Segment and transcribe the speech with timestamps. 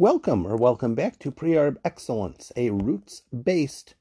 [0.00, 3.94] Welcome or welcome back to Pre-Arb Excellence, a roots-based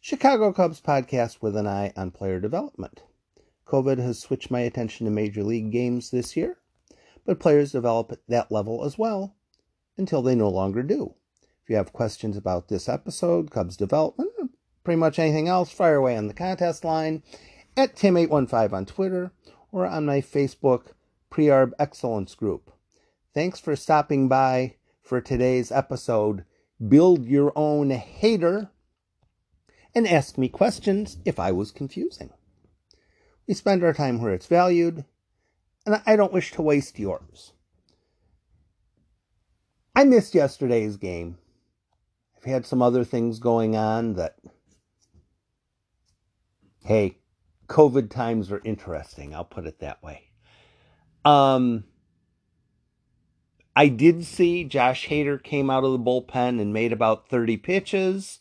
[0.00, 3.02] Chicago Cubs podcast with an eye on player development.
[3.66, 6.56] COVID has switched my attention to major league games this year,
[7.26, 9.36] but players develop at that level as well
[9.98, 11.16] until they no longer do.
[11.62, 14.30] If you have questions about this episode, Cubs development,
[14.84, 17.22] pretty much anything else, fire away on the contest line
[17.76, 19.32] at Tim815 on Twitter
[19.70, 20.92] or on my Facebook
[21.28, 22.72] Pre-Arb Excellence group.
[23.34, 26.44] Thanks for stopping by for today's episode,
[26.88, 28.70] Build Your Own Hader,
[29.94, 32.30] and ask me questions if I was confusing.
[33.46, 35.04] We spend our time where it's valued,
[35.84, 37.52] and I don't wish to waste yours.
[39.94, 41.38] I missed yesterday's game.
[42.36, 44.36] I've had some other things going on that,
[46.84, 47.18] hey,
[47.68, 49.34] COVID times are interesting.
[49.34, 50.30] I'll put it that way.
[51.24, 51.84] Um,
[53.74, 58.38] I did see Josh Hader came out of the bullpen and made about 30 pitches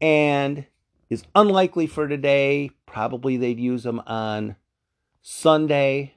[0.00, 0.66] and
[1.10, 2.70] is unlikely for today.
[2.86, 4.54] Probably they'd use him on
[5.20, 6.14] Sunday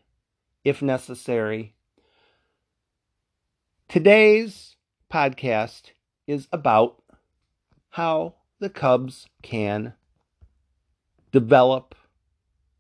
[0.64, 1.74] if necessary.
[3.88, 4.76] Today's
[5.12, 5.92] podcast
[6.28, 7.02] is about
[7.92, 9.94] how the Cubs can
[11.32, 11.96] develop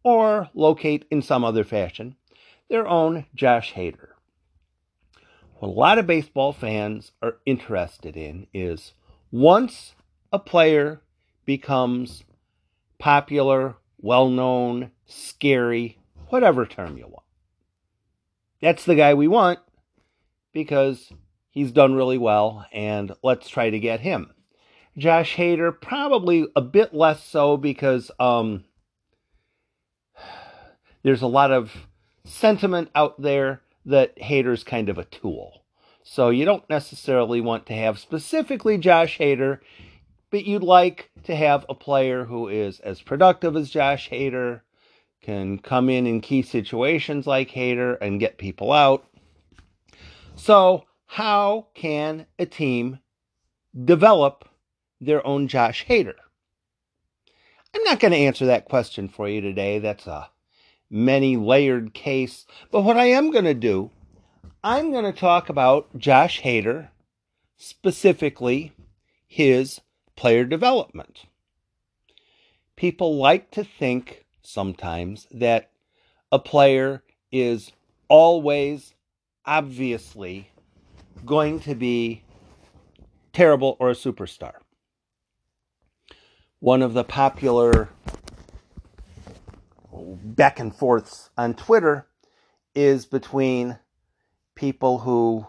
[0.03, 2.15] or locate in some other fashion
[2.69, 4.14] their own Josh Hader
[5.59, 8.93] what a lot of baseball fans are interested in is
[9.31, 9.95] once
[10.31, 11.01] a player
[11.45, 12.23] becomes
[12.99, 17.23] popular, well known, scary, whatever term you want.
[18.61, 19.59] That's the guy we want
[20.51, 21.11] because
[21.51, 24.31] he's done really well, and let's try to get him.
[24.97, 28.63] Josh Hader, probably a bit less so because um,
[31.03, 31.71] there's a lot of
[32.23, 35.63] sentiment out there that Hader's kind of a tool.
[36.03, 39.59] So you don't necessarily want to have specifically Josh Hader,
[40.29, 44.61] but you'd like to have a player who is as productive as Josh Hader,
[45.21, 49.07] can come in in key situations like Hader and get people out.
[50.35, 52.99] So, how can a team
[53.83, 54.47] develop
[55.01, 56.13] their own Josh Hader?
[57.73, 59.79] I'm not going to answer that question for you today.
[59.79, 60.29] That's a
[60.89, 62.45] many layered case.
[62.71, 63.91] But what I am going to do,
[64.63, 66.89] I'm going to talk about Josh Hader,
[67.57, 68.73] specifically
[69.27, 69.81] his
[70.15, 71.25] player development.
[72.75, 75.71] People like to think sometimes that
[76.31, 77.71] a player is
[78.07, 78.93] always
[79.45, 80.49] obviously
[81.25, 82.23] going to be
[83.33, 84.53] terrible or a superstar.
[86.59, 87.89] One of the popular
[90.23, 92.07] back and forths on Twitter
[92.73, 93.79] is between
[94.55, 95.47] people who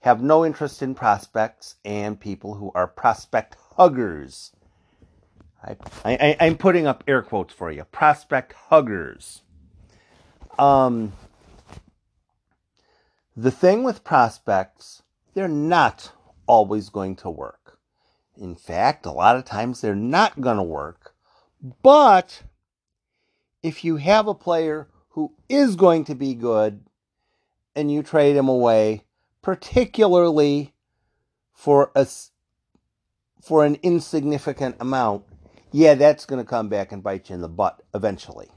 [0.00, 4.52] have no interest in prospects and people who are prospect huggers.
[5.62, 9.42] I, I, I'm putting up air quotes for you prospect huggers.
[10.58, 11.14] Um,
[13.36, 15.02] the thing with prospects,
[15.32, 16.12] they're not
[16.46, 17.78] always going to work.
[18.36, 21.14] In fact, a lot of times they're not going to work,
[21.82, 22.42] but
[23.64, 26.84] if you have a player who is going to be good
[27.74, 29.04] and you trade him away,
[29.42, 30.74] particularly
[31.52, 32.06] for a
[33.40, 35.24] for an insignificant amount,
[35.72, 38.48] yeah, that's going to come back and bite you in the butt eventually.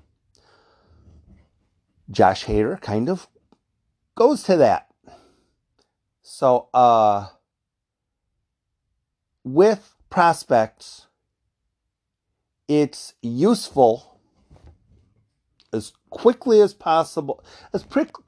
[2.11, 3.27] Josh Hader kind of
[4.15, 4.87] goes to that.
[6.21, 7.27] So, uh,
[9.43, 11.07] with prospects,
[12.67, 14.06] it's useful
[16.09, 17.85] quickly as possible, as,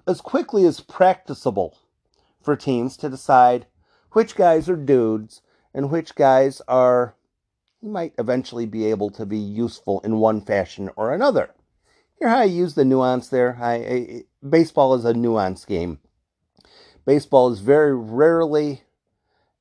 [0.07, 1.77] as quickly as practicable
[2.41, 3.65] for teams to decide
[4.11, 5.41] which guys are dudes
[5.73, 7.15] and which guys are,
[7.81, 11.51] might eventually be able to be useful in one fashion or another.
[12.19, 13.57] Hear how I use the nuance there?
[13.61, 15.99] I, I, baseball is a nuance game.
[17.05, 18.83] Baseball is very rarely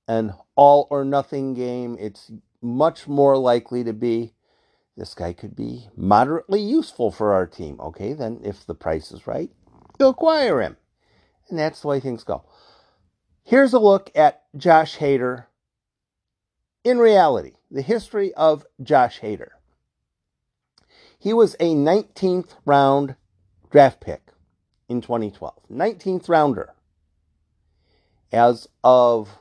[0.09, 1.97] an all or nothing game.
[2.01, 4.35] It's much more likely to be
[4.99, 7.81] this guy could be moderately useful for our team.
[7.81, 9.51] Okay, then if the price is right,
[9.99, 10.77] you'll acquire him.
[11.49, 12.45] And that's the way things go.
[13.45, 15.47] Here's a look at Josh Hader
[16.85, 19.51] in reality, the history of Josh Hader.
[21.19, 23.15] He was a 19th round
[23.71, 24.33] draft pick
[24.89, 25.55] in 2012.
[25.71, 26.75] 19th rounder.
[28.33, 29.39] As of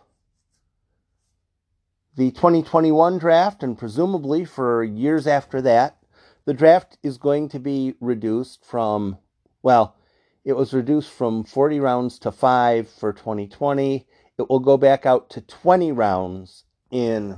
[2.18, 5.98] the 2021 draft, and presumably for years after that,
[6.46, 9.18] the draft is going to be reduced from,
[9.64, 9.96] well,
[10.44, 14.06] it was reduced from 40 rounds to five for 2020
[14.38, 17.38] it will go back out to 20 rounds in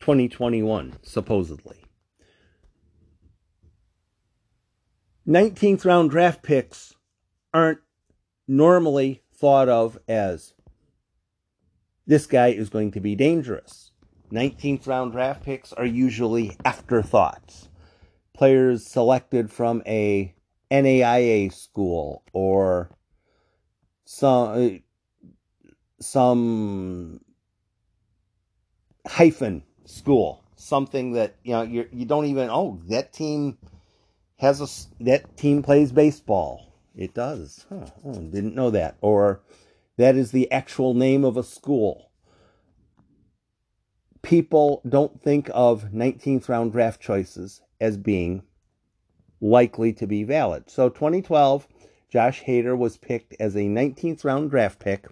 [0.00, 1.84] 2021, supposedly.
[5.26, 6.94] 19th round draft picks
[7.52, 7.78] aren't
[8.48, 10.54] normally thought of as
[12.06, 13.90] this guy is going to be dangerous.
[14.32, 17.68] 19th round draft picks are usually afterthoughts.
[18.34, 20.34] Players selected from a
[20.70, 22.90] NAIA school or
[24.04, 24.78] some uh,
[26.00, 27.20] some
[29.06, 33.58] hyphen school, something that you know you you don't even oh that team
[34.36, 36.72] has a that team plays baseball.
[36.96, 37.64] It does.
[37.68, 37.86] Huh.
[38.04, 38.96] Oh, didn't know that.
[39.00, 39.40] Or
[39.96, 42.10] that is the actual name of a school.
[44.22, 48.42] People don't think of 19th round draft choices as being
[49.40, 50.70] likely to be valid.
[50.70, 51.66] So 2012,
[52.08, 55.06] Josh Hader was picked as a 19th round draft pick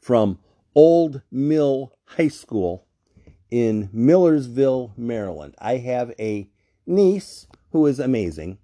[0.00, 0.38] from
[0.74, 2.86] Old Mill High School
[3.50, 5.54] in Millersville, Maryland.
[5.58, 6.48] I have a
[6.86, 8.58] niece who is amazing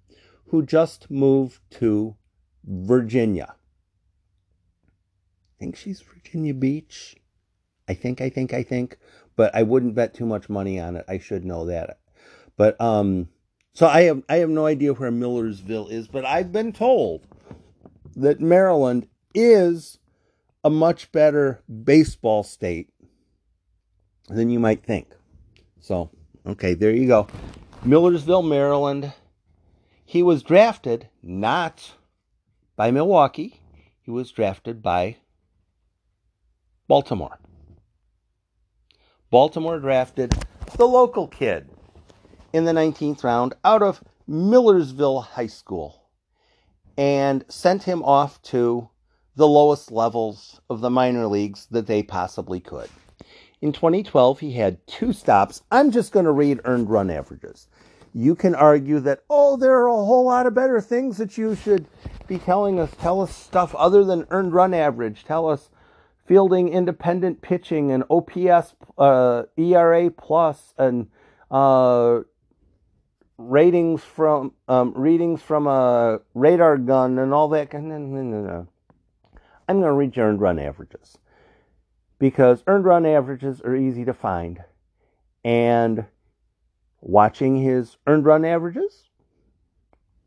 [0.47, 2.15] who just moved to
[2.63, 3.55] Virginia.
[5.65, 7.15] Think she's Virginia Beach.
[7.89, 8.99] I think, I think, I think.
[9.35, 11.03] But I wouldn't bet too much money on it.
[11.07, 11.97] I should know that.
[12.55, 13.29] But um
[13.73, 17.25] so I have I have no idea where Millersville is, but I've been told
[18.15, 19.97] that Maryland is
[20.63, 22.93] a much better baseball state
[24.29, 25.07] than you might think.
[25.79, 26.11] So,
[26.45, 27.25] okay, there you go.
[27.83, 29.13] Millersville, Maryland.
[30.05, 31.93] He was drafted not
[32.75, 33.61] by Milwaukee,
[33.99, 35.17] he was drafted by
[36.87, 37.39] Baltimore.
[39.31, 40.35] Baltimore drafted
[40.77, 41.69] the local kid
[42.53, 46.03] in the 19th round out of Millersville High School
[46.95, 48.89] and sent him off to
[49.35, 52.89] the lowest levels of the minor leagues that they possibly could.
[53.61, 55.63] In 2012, he had two stops.
[55.71, 57.67] I'm just going to read earned run averages.
[58.13, 61.55] You can argue that, oh, there are a whole lot of better things that you
[61.55, 61.87] should
[62.27, 62.91] be telling us.
[63.01, 65.25] Tell us stuff other than earned run average.
[65.25, 65.69] Tell us
[66.25, 71.07] fielding independent pitching and OPS, uh, ERA plus, and
[71.51, 72.21] uh,
[73.37, 77.73] ratings from um, readings from a radar gun and all that.
[77.73, 77.89] I'm
[79.79, 81.17] going to read earned run averages
[82.19, 84.59] because earned run averages are easy to find.
[85.43, 86.05] And
[87.01, 89.09] watching his earned run averages,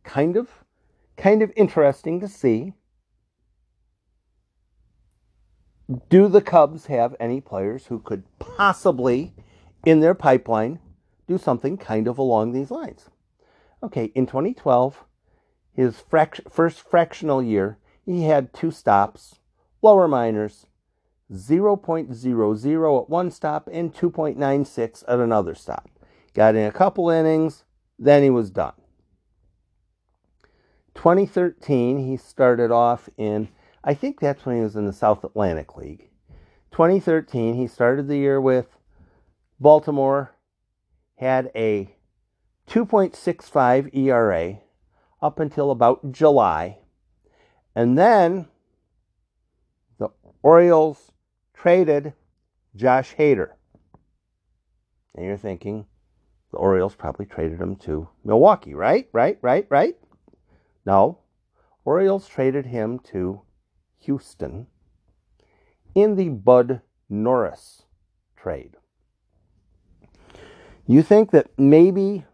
[0.04, 0.48] kind of,
[1.16, 2.74] kind of interesting to see.
[6.11, 9.32] Do the Cubs have any players who could possibly,
[9.87, 10.81] in their pipeline,
[11.26, 13.08] do something kind of along these lines?
[13.82, 15.05] Okay, in 2012,
[15.73, 19.38] his frac- first fractional year, he had two stops,
[19.81, 20.67] lower minors,
[21.32, 25.88] 0.00 at one stop and 2.96 at another stop.
[26.35, 27.64] Got in a couple innings,
[27.99, 28.75] then he was done.
[30.94, 33.49] 2013, he started off in,
[33.88, 36.11] I think that's when he was in the South Atlantic League.
[36.73, 38.76] 2013, he started the year with
[39.58, 40.37] Baltimore,
[41.17, 41.96] had a
[42.69, 44.58] 2.65 ERA
[45.23, 46.81] up until about July.
[47.75, 48.49] And then
[49.99, 50.11] the
[50.42, 51.11] Orioles
[51.54, 52.12] traded
[52.76, 53.52] Josh Hader.
[55.14, 55.87] And you're thinking,
[56.50, 59.09] the Orioles probably traded him to Milwaukee, right?
[59.14, 59.97] Right, right, right?
[60.85, 61.21] No.
[61.87, 63.40] Orioles traded him to
[64.00, 64.67] Houston
[65.95, 67.83] in the Bud Norris
[68.37, 68.76] trade.
[70.87, 72.25] You think that maybe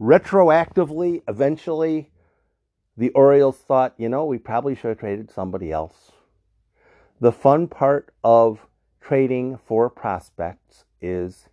[0.00, 2.10] retroactively, eventually,
[2.96, 6.12] the Orioles thought, you know, we probably should have traded somebody else.
[7.20, 8.66] The fun part of
[9.00, 11.48] trading for prospects is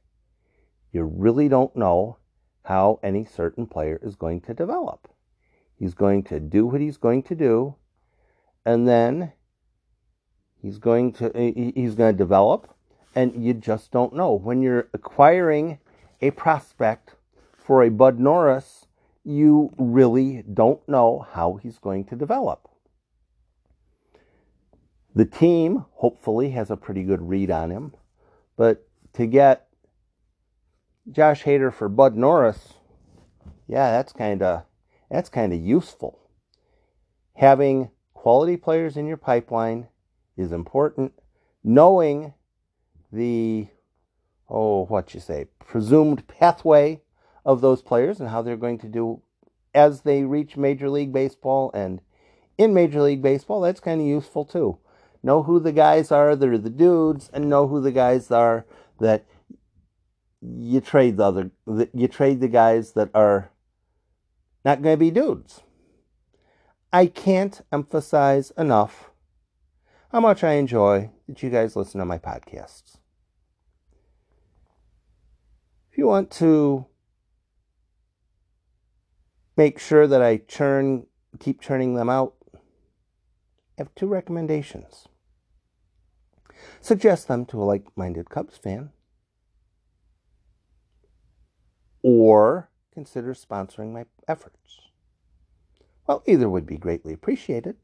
[0.92, 2.18] you really don't know
[2.64, 5.08] how any certain player is going to develop.
[5.76, 7.76] He's going to do what he's going to do,
[8.66, 9.34] and then
[10.62, 11.32] he's going to
[11.76, 12.74] he's going to develop,
[13.16, 15.80] and you just don't know when you're acquiring
[16.22, 17.16] a prospect
[17.54, 18.86] for a Bud Norris.
[19.24, 22.70] You really don't know how he's going to develop.
[25.14, 27.94] The team hopefully has a pretty good read on him,
[28.56, 29.68] but to get
[31.12, 32.74] Josh Hader for Bud Norris,
[33.68, 34.64] yeah, that's kind of
[35.10, 36.20] that's kind of useful.
[37.36, 39.88] Having quality players in your pipeline
[40.40, 41.14] is important.
[41.64, 42.34] Knowing
[43.12, 43.68] the
[44.50, 47.02] oh, what you say, presumed pathway
[47.46, 49.22] of those players and how they're going to do
[49.74, 52.02] as they reach Major League Baseball and
[52.58, 54.78] in Major League Baseball, that's kind of useful too.
[55.22, 58.66] Know who the guys are that are the dudes, and know who the guys are
[59.00, 59.26] that
[60.42, 61.52] you trade the other.
[61.68, 63.52] That You trade the guys that are
[64.64, 65.62] not going to be dudes.
[66.92, 69.09] I can't emphasize enough
[70.12, 72.98] how much I enjoy that you guys listen to my podcasts.
[75.92, 76.88] If you want to
[79.56, 81.06] make sure that I churn,
[81.40, 82.58] keep churning them out, I
[83.78, 85.08] have two recommendations.
[86.82, 88.92] Suggest them to a like minded Cubs fan,
[92.02, 94.80] or consider sponsoring my efforts.
[96.08, 97.76] Well, either would be greatly appreciated.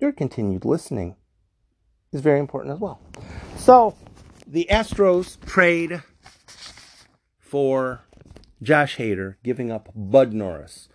[0.00, 1.16] Your continued listening
[2.12, 3.00] is very important as well.
[3.56, 3.96] So,
[4.46, 6.02] the Astros trade
[7.38, 8.02] for
[8.62, 10.88] Josh Hader, giving up Bud Norris.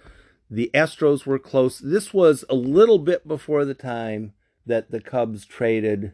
[0.50, 1.80] The Astros were close.
[1.80, 4.34] This was a little bit before the time
[4.66, 6.14] that the Cubs traded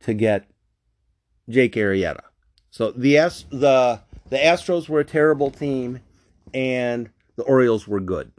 [0.00, 0.46] to get
[1.48, 2.22] Jake Arrieta.
[2.70, 3.14] So the
[3.50, 6.00] the the Astros were a terrible team,
[6.54, 8.30] and the Orioles were good.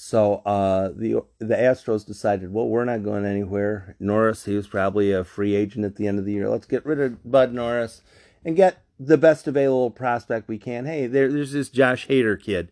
[0.00, 3.96] So uh, the the Astros decided, well, we're not going anywhere.
[3.98, 6.48] Norris, he was probably a free agent at the end of the year.
[6.48, 8.00] Let's get rid of Bud Norris
[8.44, 10.86] and get the best available prospect we can.
[10.86, 12.70] Hey, there, there's this Josh Hader kid,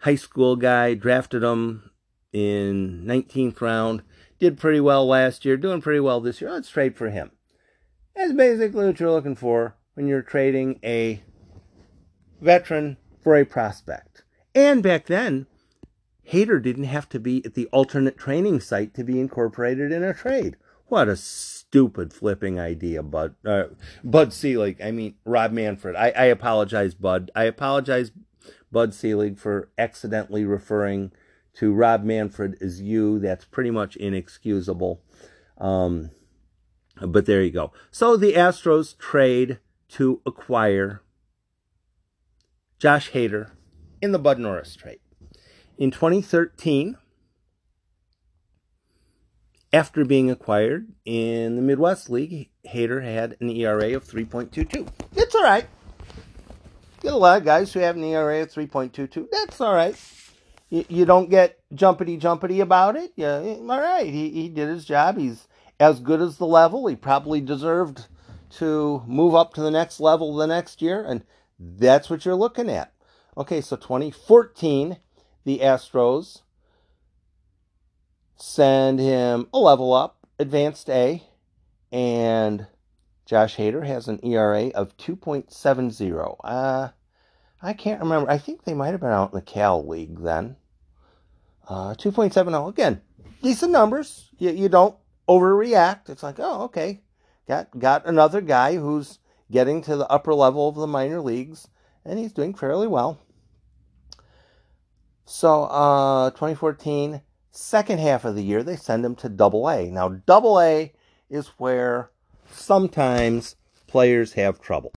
[0.00, 1.92] high school guy, drafted him
[2.32, 4.02] in 19th round,
[4.40, 6.50] did pretty well last year, doing pretty well this year.
[6.50, 7.30] Let's trade for him.
[8.16, 11.22] That's basically what you're looking for when you're trading a
[12.40, 14.24] veteran for a prospect.
[14.56, 15.46] And back then,
[16.32, 20.14] Hader didn't have to be at the alternate training site to be incorporated in a
[20.14, 20.56] trade.
[20.86, 23.34] What a stupid flipping idea, Bud.
[23.44, 23.64] Uh,
[24.02, 24.80] Bud Selig.
[24.82, 25.96] I mean, Rob Manfred.
[25.96, 27.30] I, I apologize, Bud.
[27.34, 28.12] I apologize,
[28.70, 31.12] Bud Selig, for accidentally referring
[31.54, 33.18] to Rob Manfred as you.
[33.18, 35.02] That's pretty much inexcusable.
[35.58, 36.10] Um,
[37.00, 37.72] but there you go.
[37.90, 39.58] So the Astros trade
[39.90, 41.02] to acquire
[42.78, 43.50] Josh Hader
[44.02, 44.98] in the Bud Norris trade.
[45.76, 46.96] In 2013,
[49.72, 54.88] after being acquired in the Midwest League, Hader had an ERA of 3.22.
[55.16, 55.66] It's all right.
[57.00, 59.26] Get a lot of guys who have an ERA of 3.22.
[59.32, 59.96] That's all right.
[60.70, 63.12] You, you don't get jumpity jumpity about it.
[63.16, 64.06] Yeah, all right.
[64.06, 65.18] He, he did his job.
[65.18, 65.48] He's
[65.80, 66.86] as good as the level.
[66.86, 68.06] He probably deserved
[68.58, 71.24] to move up to the next level the next year, and
[71.58, 72.92] that's what you're looking at.
[73.36, 74.98] Okay, so 2014,
[75.44, 76.42] the Astros
[78.36, 81.22] send him a level up, advanced A,
[81.92, 82.66] and
[83.26, 86.36] Josh Hader has an ERA of 2.70.
[86.42, 86.88] Uh,
[87.62, 88.30] I can't remember.
[88.30, 90.56] I think they might have been out in the Cal League then.
[91.68, 92.68] Uh, 2.70.
[92.68, 93.00] Again,
[93.42, 94.30] decent numbers.
[94.38, 94.96] You, you don't
[95.28, 96.10] overreact.
[96.10, 97.00] It's like, oh, okay,
[97.48, 99.18] got got another guy who's
[99.50, 101.68] getting to the upper level of the minor leagues,
[102.04, 103.18] and he's doing fairly well.
[105.24, 109.90] So, uh, 2014, second half of the year, they send him to Double A.
[109.90, 110.92] Now, Double A
[111.30, 112.10] is where
[112.50, 114.92] sometimes players have trouble.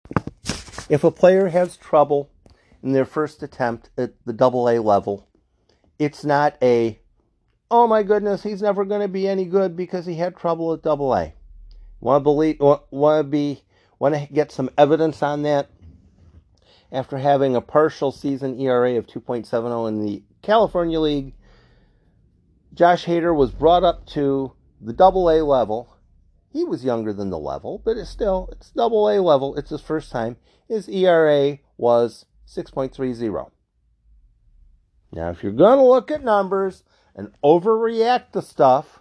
[0.89, 2.29] If a player has trouble
[2.81, 5.27] in their first attempt at the Double A level,
[5.99, 6.99] it's not a
[7.71, 10.81] oh my goodness, he's never going to be any good because he had trouble at
[10.81, 11.33] Double A.
[11.99, 12.57] Want to believe?
[12.59, 13.63] Want to be?
[13.97, 15.69] Want to get some evidence on that?
[16.95, 21.33] After having a partial season ERA of 2.70 in the California League,
[22.73, 25.97] Josh Hader was brought up to the Double A level.
[26.53, 29.57] He was younger than the level, but it's still it's Double A level.
[29.57, 30.37] It's his first time.
[30.69, 33.51] His ERA was 6.30.
[35.11, 36.85] Now, if you're going to look at numbers,
[37.15, 38.99] and overreact to stuff.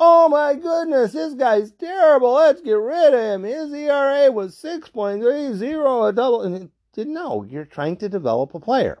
[0.00, 2.34] Oh my goodness, this guy's terrible.
[2.34, 3.44] Let's get rid of him.
[3.44, 6.70] His ERA was 6.30, a double.
[6.92, 7.42] Didn't know.
[7.42, 8.98] You're trying to develop a player.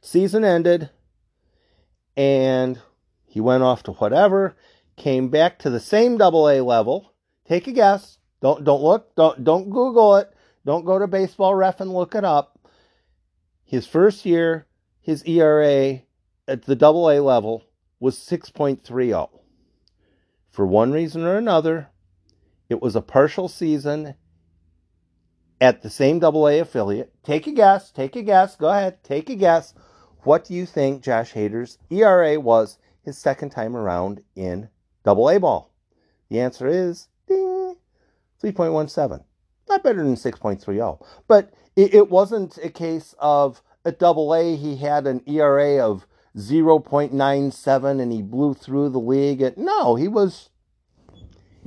[0.00, 0.90] Season ended,
[2.16, 2.80] and
[3.24, 4.56] he went off to whatever,
[4.96, 7.12] came back to the same double A level.
[7.46, 8.18] Take a guess.
[8.40, 9.14] Don't don't look.
[9.14, 10.32] Don't don't Google it.
[10.64, 12.58] Don't go to baseball ref and look it up.
[13.64, 14.66] His first year,
[15.00, 16.00] his ERA
[16.46, 17.64] at the double A level
[18.00, 19.28] was 6.30.
[20.50, 21.88] For one reason or another,
[22.68, 24.14] it was a partial season
[25.64, 27.10] at the same double A affiliate.
[27.24, 29.72] Take a guess, take a guess, go ahead, take a guess.
[30.22, 34.68] What do you think Josh Hader's ERA was his second time around in
[35.04, 35.72] double A ball?
[36.28, 37.76] The answer is ding,
[38.42, 39.24] 3.17.
[39.66, 41.02] Not better than 6.30.
[41.26, 46.06] But it, it wasn't a case of at A, he had an ERA of
[46.36, 49.56] 0.97 and he blew through the league.
[49.56, 50.50] no, he was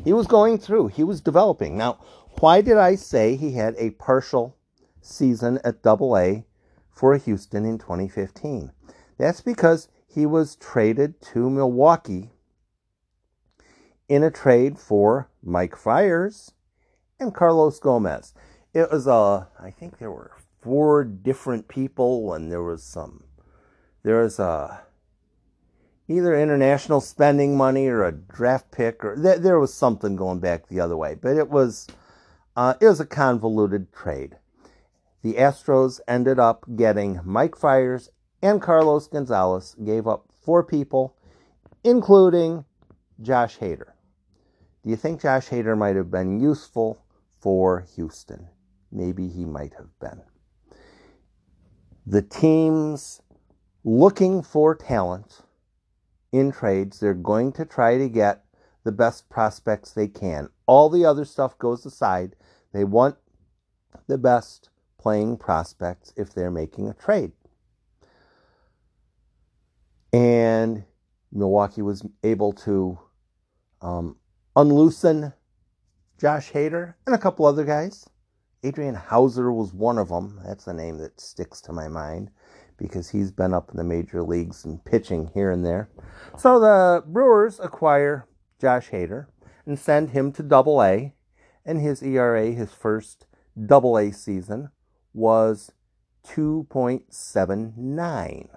[0.04, 0.88] he was going through.
[0.88, 1.78] He was developing.
[1.78, 1.98] Now,
[2.40, 4.58] why did I say he had a partial
[5.02, 6.46] season at double A
[6.90, 8.72] for Houston in 2015?
[9.18, 12.32] That's because he was traded to Milwaukee
[14.08, 16.52] in a trade for Mike Fiers
[17.20, 18.34] and Carlos Gomez.
[18.74, 23.24] It was a, uh, I think there were four different people, and there was some,
[24.04, 24.82] there was a,
[26.08, 30.68] either international spending money or a draft pick, or th- there was something going back
[30.68, 31.16] the other way.
[31.16, 31.88] But it was,
[32.58, 34.36] uh, was a convoluted trade.
[35.22, 38.10] The Astros ended up getting Mike Fiers
[38.42, 41.16] and Carlos Gonzalez, gave up four people,
[41.84, 42.66] including
[43.22, 43.92] Josh Hader.
[44.84, 47.04] Do you think Josh Hader might have been useful
[47.40, 48.48] for Houston?
[48.92, 50.22] Maybe he might have been.
[52.08, 53.22] The teams
[53.84, 55.42] looking for talent
[56.32, 58.46] in trades, they're going to try to get
[58.84, 60.50] the best prospects they can.
[60.66, 62.38] All the other stuff goes aside.
[62.78, 63.16] They want
[64.06, 64.70] the best
[65.00, 67.32] playing prospects if they're making a trade.
[70.14, 70.84] And
[71.32, 73.00] Milwaukee was able to
[73.82, 74.18] um,
[74.56, 75.34] unloosen
[76.20, 78.08] Josh Hader and a couple other guys.
[78.62, 80.40] Adrian Houser was one of them.
[80.46, 82.30] That's the name that sticks to my mind
[82.78, 85.90] because he's been up in the major leagues and pitching here and there.
[86.38, 88.28] So the Brewers acquire
[88.62, 89.26] Josh Hader
[89.66, 91.16] and send him to Double A,
[91.68, 93.28] and his ERA, his first
[93.64, 94.70] Double A season,
[95.14, 95.72] was
[96.26, 98.48] 2.79.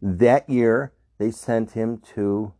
[0.00, 2.54] That year, they sent him to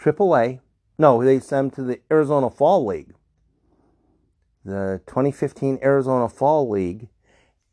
[0.00, 0.60] AAA.
[0.96, 3.12] No, they sent him to the Arizona Fall League.
[4.64, 7.08] The 2015 Arizona Fall League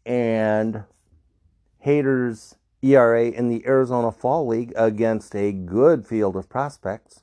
[0.06, 0.84] and
[1.86, 7.21] Hader's ERA in the Arizona Fall League against a good field of prospects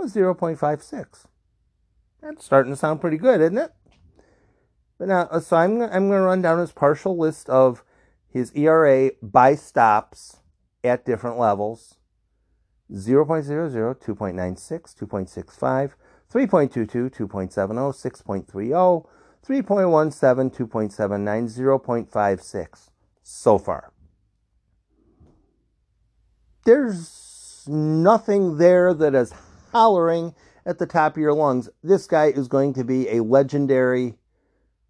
[0.00, 1.26] was 0.56.
[2.22, 3.72] That's starting to sound pretty good, isn't it?
[4.98, 7.82] But now, uh, so I'm, I'm going to run down his partial list of
[8.28, 10.38] his ERA by stops
[10.84, 11.96] at different levels
[12.92, 15.92] 0.00, 2.96, 2.65,
[16.32, 17.48] 3.22, 2.70,
[18.48, 19.06] 6.30,
[19.46, 22.90] 3.17, 2.79, 0.56
[23.22, 23.92] so far.
[26.64, 29.32] There's nothing there that is
[29.72, 30.34] hollering
[30.66, 31.68] at the top of your lungs.
[31.82, 34.14] This guy is going to be a legendary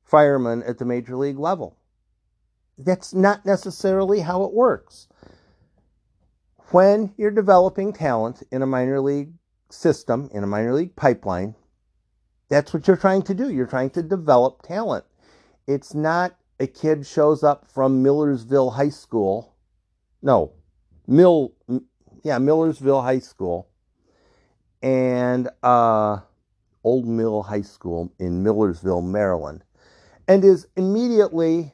[0.05, 1.77] fireman at the major league level.
[2.77, 5.07] That's not necessarily how it works.
[6.71, 9.33] When you're developing talent in a minor league
[9.71, 11.55] system, in a minor league pipeline,
[12.49, 13.51] that's what you're trying to do.
[13.51, 15.05] You're trying to develop talent.
[15.66, 19.55] It's not a kid shows up from Millersville High School.
[20.23, 20.53] No,
[21.07, 21.55] Mill,
[22.23, 23.69] yeah, Millersville High School,
[24.83, 26.19] and uh,
[26.85, 29.64] Old Mill High School in Millersville, Maryland,
[30.27, 31.73] and is immediately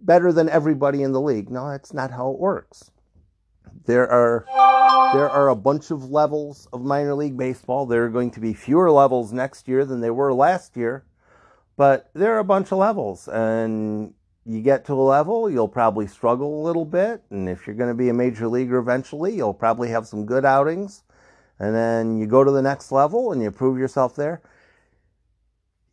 [0.00, 1.50] better than everybody in the league.
[1.50, 2.90] No, that's not how it works.
[3.86, 4.44] There are
[5.12, 7.86] there are a bunch of levels of minor league baseball.
[7.86, 11.04] There are going to be fewer levels next year than there were last year,
[11.76, 16.06] but there are a bunch of levels and you get to a level, you'll probably
[16.06, 19.54] struggle a little bit, and if you're going to be a major leaguer eventually, you'll
[19.54, 21.04] probably have some good outings.
[21.62, 24.42] And then you go to the next level and you prove yourself there.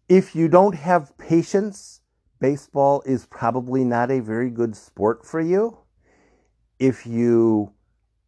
[0.10, 2.01] If you don't have patience
[2.39, 5.77] baseball is probably not a very good sport for you.
[6.79, 7.73] If you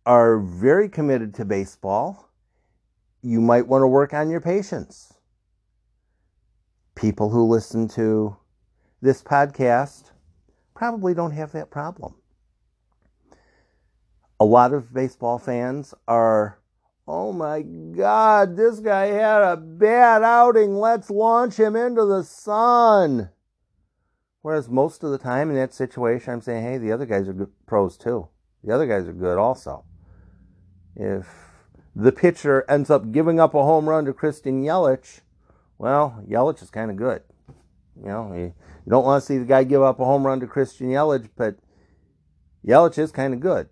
[0.05, 2.29] are very committed to baseball,
[3.21, 5.13] you might want to work on your patience.
[6.95, 8.35] People who listen to
[9.01, 10.11] this podcast
[10.73, 12.15] probably don't have that problem.
[14.39, 16.59] A lot of baseball fans are,
[17.07, 20.75] oh my God, this guy had a bad outing.
[20.75, 23.29] Let's launch him into the sun.
[24.41, 27.33] Whereas most of the time in that situation, I'm saying, hey, the other guys are
[27.33, 28.27] good pros too.
[28.63, 29.85] The other guys are good also.
[30.95, 31.27] If
[31.95, 35.21] the pitcher ends up giving up a home run to Christian Yelich,
[35.77, 37.23] well, Yelich is kind of good.
[37.99, 38.53] You know, you,
[38.85, 41.29] you don't want to see the guy give up a home run to Christian Yelich,
[41.35, 41.55] but
[42.65, 43.69] Yelich is kind of good.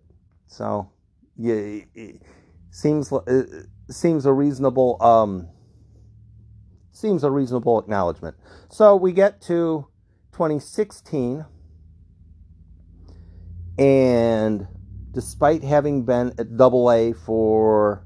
[0.47, 0.89] So,
[1.37, 2.21] yeah, it
[2.71, 5.49] seems it seems a reasonable um,
[6.91, 8.35] seems a reasonable acknowledgement.
[8.69, 9.87] So we get to
[10.33, 11.45] 2016.
[13.77, 14.67] And
[15.11, 18.05] despite having been at double A for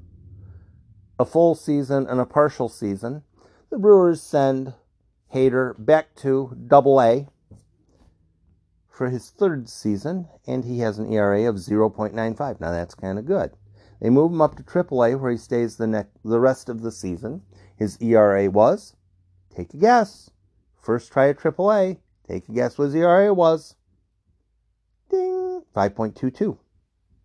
[1.20, 3.24] a full season and a partial season,
[3.72, 4.74] the Brewers send
[5.34, 7.28] Hader back to double A
[8.90, 12.60] for his third season, and he has an ERA of 0.95.
[12.60, 13.52] Now that's kind of good.
[14.04, 16.92] They move him up to AAA, where he stays the next, the rest of the
[16.92, 17.42] season.
[17.78, 18.98] His ERA was,
[19.56, 20.30] take a guess.
[20.76, 22.00] First try at AAA.
[22.28, 23.76] Take a guess what his ERA was.
[25.10, 26.58] Ding, 5.22.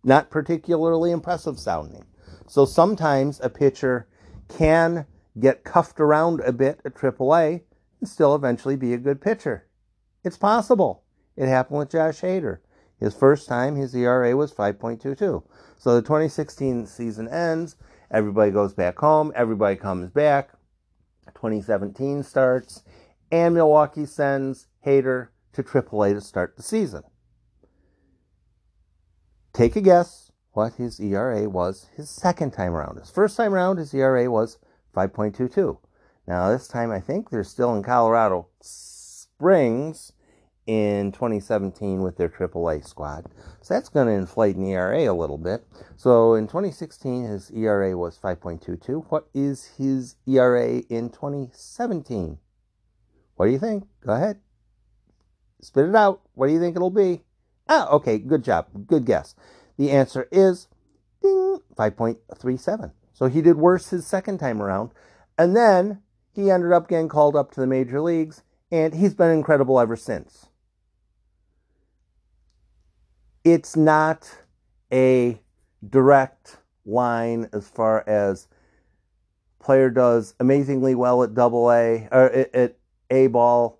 [0.05, 2.05] Not particularly impressive sounding.
[2.47, 4.07] So sometimes a pitcher
[4.47, 5.05] can
[5.37, 7.61] get cuffed around a bit at AAA
[7.99, 9.67] and still eventually be a good pitcher.
[10.23, 11.03] It's possible.
[11.35, 12.59] It happened with Josh Hader.
[12.99, 15.43] His first time, his ERA was 5.22.
[15.77, 17.75] So the 2016 season ends.
[18.11, 19.31] Everybody goes back home.
[19.35, 20.51] Everybody comes back.
[21.35, 22.83] 2017 starts.
[23.31, 27.03] And Milwaukee sends Hader to AAA to start the season.
[29.53, 32.99] Take a guess what his ERA was his second time around.
[32.99, 34.57] His first time around, his ERA was
[34.95, 35.77] 5.22.
[36.27, 40.13] Now, this time I think they're still in Colorado Springs
[40.69, 43.25] in 2017 with their AAA squad.
[43.59, 45.65] So that's going to inflate an ERA a little bit.
[45.97, 49.05] So in 2016, his ERA was 5.22.
[49.09, 52.37] What is his ERA in 2017?
[53.35, 53.87] What do you think?
[54.05, 54.41] Go ahead.
[55.59, 56.21] Spit it out.
[56.35, 57.23] What do you think it'll be?
[57.67, 58.67] Ah, okay, good job.
[58.85, 59.33] Good guess.
[59.79, 60.67] The answer is
[61.23, 62.91] ding, 5.37.
[63.13, 64.91] So he did worse his second time around.
[65.35, 69.31] And then he ended up getting called up to the major leagues, and he's been
[69.31, 70.48] incredible ever since
[73.53, 74.29] it's not
[74.91, 75.39] a
[75.87, 78.47] direct line as far as
[79.59, 82.77] player does amazingly well at double A or at
[83.11, 83.79] A ball,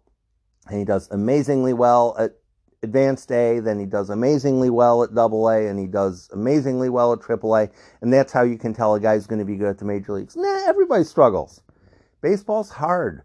[0.67, 2.35] and he does amazingly well at
[2.81, 7.13] advanced A, then he does amazingly well at double A, and he does amazingly well
[7.13, 7.69] at triple A,
[8.01, 10.13] and that's how you can tell a guy's going to be good at the major
[10.13, 10.35] leagues.
[10.35, 11.61] Nah, everybody struggles.
[12.21, 13.23] Baseball's hard.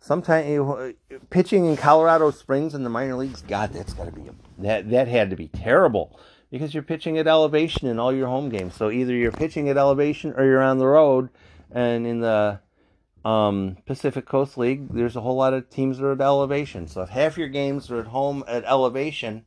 [0.00, 0.92] Sometimes uh,
[1.30, 4.90] pitching in Colorado Springs in the minor leagues, God, that's got to be a that
[4.90, 6.18] that had to be terrible
[6.50, 8.74] because you're pitching at elevation in all your home games.
[8.74, 11.28] So either you're pitching at elevation or you're on the road.
[11.70, 12.60] And in the
[13.24, 16.86] um, Pacific Coast League, there's a whole lot of teams that are at elevation.
[16.86, 19.44] So if half your games are at home at elevation,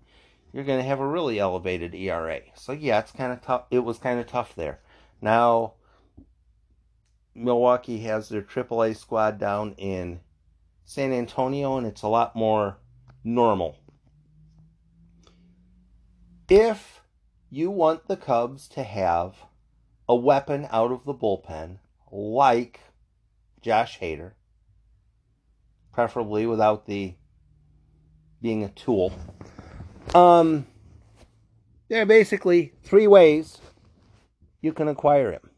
[0.52, 2.42] you're going to have a really elevated ERA.
[2.56, 3.64] So yeah, it's kind of tough.
[3.72, 4.80] It was kind of tough there.
[5.22, 5.74] Now
[7.34, 10.20] Milwaukee has their AAA squad down in
[10.84, 12.78] San Antonio, and it's a lot more
[13.24, 13.78] normal
[16.50, 17.02] if
[17.52, 19.36] you want the Cubs to have
[20.08, 21.78] a weapon out of the bullpen
[22.12, 22.80] like
[23.62, 24.34] Josh Hader,
[25.94, 27.14] preferably without the
[28.42, 29.14] being a tool.
[30.16, 30.66] Um,
[31.88, 33.60] there are basically three ways
[34.62, 35.50] you can acquire him.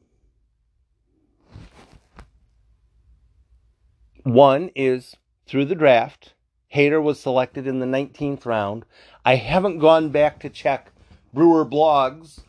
[4.23, 5.15] One is
[5.47, 6.33] through the draft.
[6.73, 8.85] Hader was selected in the 19th round.
[9.25, 10.91] I haven't gone back to check
[11.33, 12.43] Brewer blogs,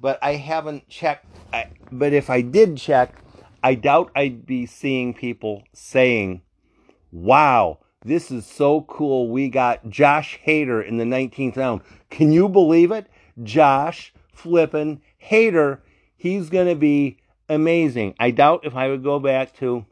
[0.00, 1.26] but I haven't checked.
[1.52, 3.14] I, but if I did check,
[3.62, 6.42] I doubt I'd be seeing people saying,
[7.12, 9.28] wow, this is so cool.
[9.28, 11.80] We got Josh Hader in the 19th round.
[12.10, 13.06] Can you believe it?
[13.42, 15.80] Josh flippin' Hader.
[16.16, 18.14] He's going to be amazing.
[18.18, 19.86] I doubt if I would go back to,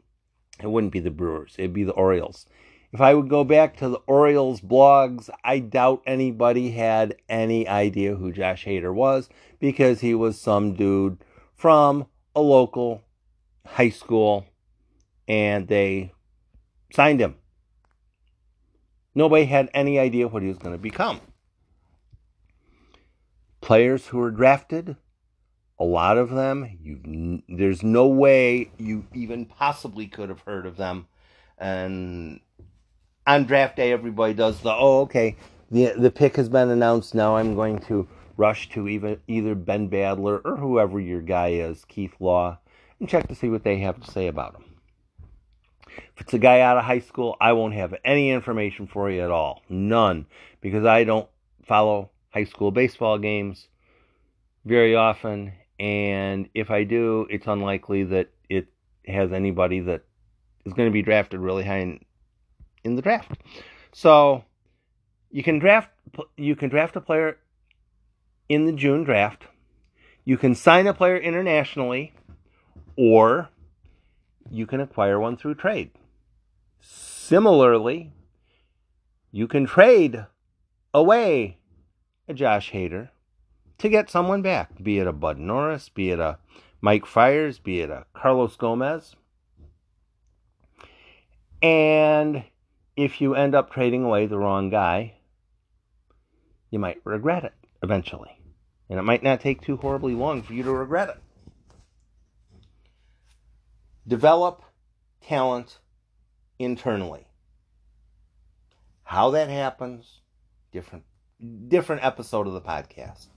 [0.61, 2.45] it wouldn't be the Brewers, it'd be the Orioles.
[2.93, 8.15] If I would go back to the Orioles blogs, I doubt anybody had any idea
[8.15, 11.17] who Josh Hader was because he was some dude
[11.53, 13.03] from a local
[13.65, 14.45] high school
[15.27, 16.13] and they
[16.93, 17.35] signed him.
[19.13, 21.19] Nobody had any idea what he was going to become.
[23.59, 24.95] Players who were drafted,
[25.77, 30.77] a lot of them, you there's no way you even possibly could have heard of
[30.77, 31.07] them.
[31.57, 32.39] And
[33.27, 35.35] on draft day, everybody does the oh, okay,
[35.69, 37.13] the the pick has been announced.
[37.13, 41.85] Now I'm going to rush to even either Ben Badler or whoever your guy is,
[41.85, 42.57] Keith Law,
[42.99, 44.63] and check to see what they have to say about him.
[46.15, 49.21] If it's a guy out of high school, I won't have any information for you
[49.21, 50.27] at all, none,
[50.61, 51.27] because I don't
[51.67, 53.67] follow high school baseball games
[54.63, 58.67] very often, and if I do, it's unlikely that it
[59.07, 60.03] has anybody that
[60.65, 62.05] is going to be drafted really high in,
[62.87, 63.31] in the draft.
[63.91, 64.43] So
[65.29, 65.89] you can draft
[66.35, 67.37] you can draft a player
[68.49, 69.43] in the June draft.
[70.23, 72.13] You can sign a player internationally
[72.95, 73.49] or
[74.49, 75.91] you can acquire one through trade.
[76.79, 78.13] Similarly,
[79.31, 80.25] you can trade
[80.93, 81.57] away
[82.27, 83.09] a Josh Hader
[83.77, 86.39] to get someone back, be it a Bud Norris, be it a
[86.81, 89.15] Mike Fiers, be it a Carlos Gomez.
[91.61, 92.43] And
[92.97, 95.13] if you end up trading away the wrong guy,
[96.71, 98.41] you might regret it eventually.
[98.89, 101.21] And it might not take too horribly long for you to regret it.
[104.07, 104.63] Develop
[105.21, 105.77] talent
[106.57, 107.27] internally.
[109.03, 110.21] How that happens,
[110.71, 111.03] different
[111.67, 113.27] different episode of the podcast.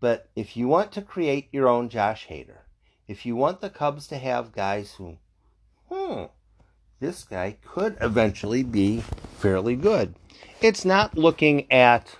[0.00, 2.62] But if you want to create your own Josh Hader,
[3.06, 5.18] if you want the Cubs to have guys who,
[5.88, 6.24] hmm,
[7.02, 9.00] this guy could eventually be
[9.38, 10.14] fairly good.
[10.60, 12.16] It's not looking at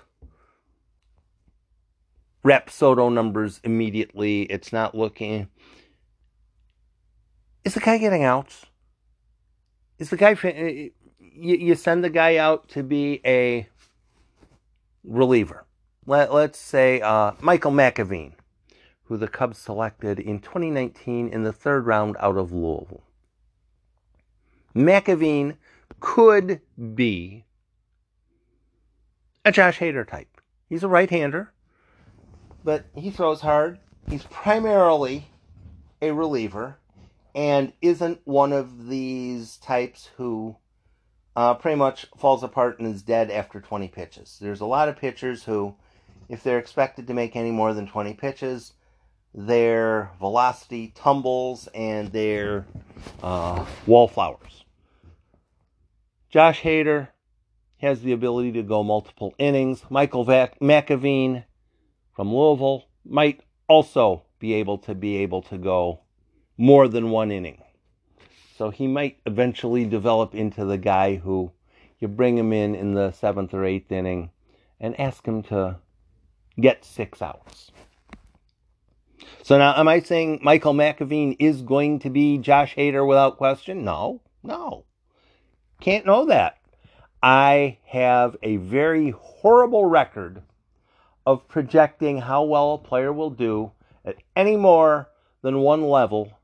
[2.43, 4.41] rep Rapsodo numbers immediately.
[4.43, 5.47] It's not looking.
[7.63, 8.53] Is the guy getting out?
[9.99, 10.35] Is the guy.
[10.41, 10.91] You,
[11.57, 13.69] you send the guy out to be a
[15.05, 15.65] reliever.
[16.05, 18.33] Let, let's say uh, Michael McAvene,
[19.05, 23.03] who the Cubs selected in 2019 in the third round out of Louisville.
[24.75, 25.57] McAvene
[25.99, 26.61] could
[26.95, 27.45] be
[29.45, 30.41] a Josh Hader type.
[30.69, 31.53] He's a right hander,
[32.63, 33.79] but he throws hard.
[34.09, 35.27] He's primarily
[36.01, 36.77] a reliever
[37.35, 40.55] and isn't one of these types who
[41.35, 44.37] uh, pretty much falls apart and is dead after 20 pitches.
[44.39, 45.75] There's a lot of pitchers who,
[46.29, 48.73] if they're expected to make any more than 20 pitches,
[49.33, 52.65] their velocity tumbles and their
[53.23, 54.62] uh, wallflowers.
[56.33, 57.09] Josh Hader
[57.77, 59.83] has the ability to go multiple innings.
[59.91, 61.43] Michael Vac- McAvene
[62.15, 65.99] from Louisville might also be able to be able to go
[66.57, 67.61] more than one inning.
[68.57, 71.51] So he might eventually develop into the guy who
[71.99, 74.31] you bring him in in the seventh or eighth inning
[74.79, 75.75] and ask him to
[76.59, 77.69] get six outs.
[79.43, 83.83] So now, am I saying Michael McAvene is going to be Josh Hader without question?
[83.83, 84.85] No, no.
[85.83, 86.59] Can't know that.
[87.21, 90.41] I have a very horrible record
[91.25, 93.73] of projecting how well a player will do
[94.05, 95.09] at any more
[95.41, 96.39] than one level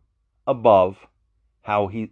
[0.46, 0.98] above
[1.62, 2.12] how he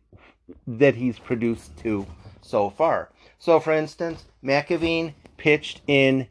[0.66, 2.08] that he's produced to
[2.42, 3.12] so far.
[3.40, 6.30] So, for instance, McAvene pitched in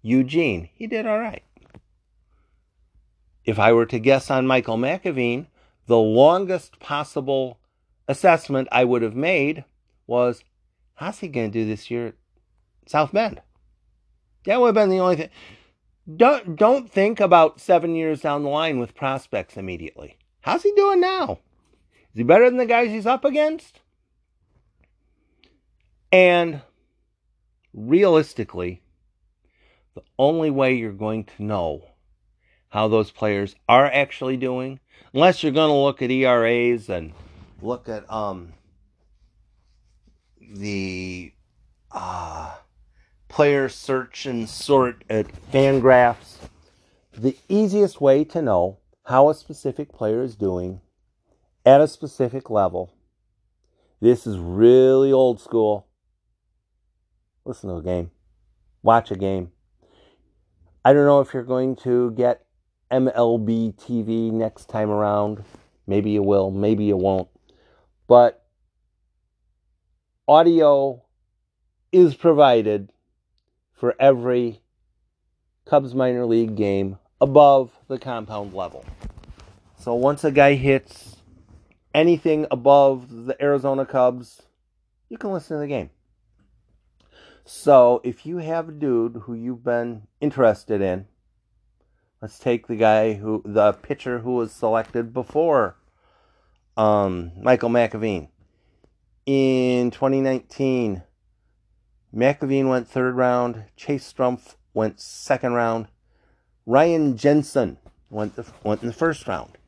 [0.00, 0.70] Eugene.
[0.72, 1.42] He did all right.
[3.44, 5.48] If I were to guess on Michael McAvene,
[5.84, 7.58] the longest possible
[8.08, 9.66] assessment I would have made
[10.08, 10.42] was
[10.94, 12.14] how's he going to do this year at
[12.88, 13.40] South Bend?
[14.46, 15.30] That would have been the only thing.
[16.16, 20.16] Don't don't think about seven years down the line with prospects immediately.
[20.40, 21.38] How's he doing now?
[22.12, 23.80] Is he better than the guys he's up against?
[26.10, 26.62] And
[27.74, 28.82] realistically,
[29.94, 31.84] the only way you're going to know
[32.70, 34.80] how those players are actually doing,
[35.12, 37.12] unless you're going to look at ERAs and
[37.60, 38.54] look at um,
[40.48, 41.32] the
[41.92, 42.54] uh,
[43.28, 46.36] player search and sort at Fangraphs,
[47.12, 50.80] the easiest way to know how a specific player is doing
[51.64, 52.92] at a specific level.
[54.00, 55.86] This is really old school.
[57.44, 58.10] Listen to a game,
[58.82, 59.52] watch a game.
[60.84, 62.46] I don't know if you're going to get
[62.90, 65.44] MLB TV next time around.
[65.86, 67.28] Maybe you will, maybe you won't.
[68.06, 68.47] But
[70.28, 71.02] audio
[71.90, 72.92] is provided
[73.72, 74.60] for every
[75.64, 78.84] Cubs minor league game above the compound level.
[79.78, 81.16] So once a guy hits
[81.94, 84.42] anything above the Arizona Cubs,
[85.08, 85.88] you can listen to the game.
[87.46, 91.06] So if you have a dude who you've been interested in,
[92.20, 95.76] let's take the guy who the pitcher who was selected before
[96.76, 98.28] um, Michael McAvene.
[99.28, 101.02] In 2019,
[102.14, 105.88] McAvene went third round, Chase Strumpf went second round,
[106.64, 107.76] Ryan Jensen
[108.08, 109.58] went the, went in the first round.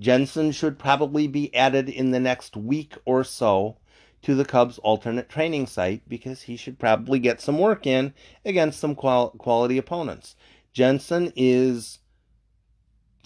[0.00, 3.76] Jensen should probably be added in the next week or so
[4.22, 8.80] to the Cubs' alternate training site because he should probably get some work in against
[8.80, 10.34] some qual- quality opponents.
[10.72, 11.98] Jensen is,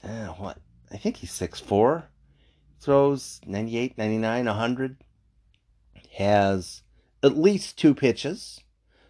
[0.02, 0.58] uh, what?
[0.90, 2.06] I think he's 6'4,
[2.80, 5.04] throws 98, 99, 100,
[6.18, 6.82] has
[7.22, 8.60] at least two pitches,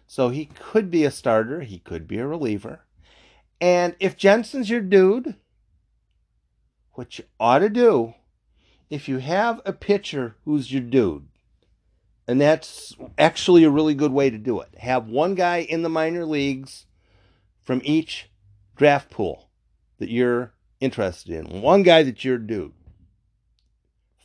[0.05, 2.81] so he could be a starter, he could be a reliever.
[3.59, 5.35] And if Jensen's your dude,
[6.93, 8.13] what you ought to do
[8.91, 11.27] if you have a pitcher who's your dude,
[12.27, 14.69] and that's actually a really good way to do it.
[14.77, 16.85] Have one guy in the minor leagues
[17.59, 18.29] from each
[18.75, 19.49] draft pool
[19.97, 22.73] that you're interested in, one guy that you're dude.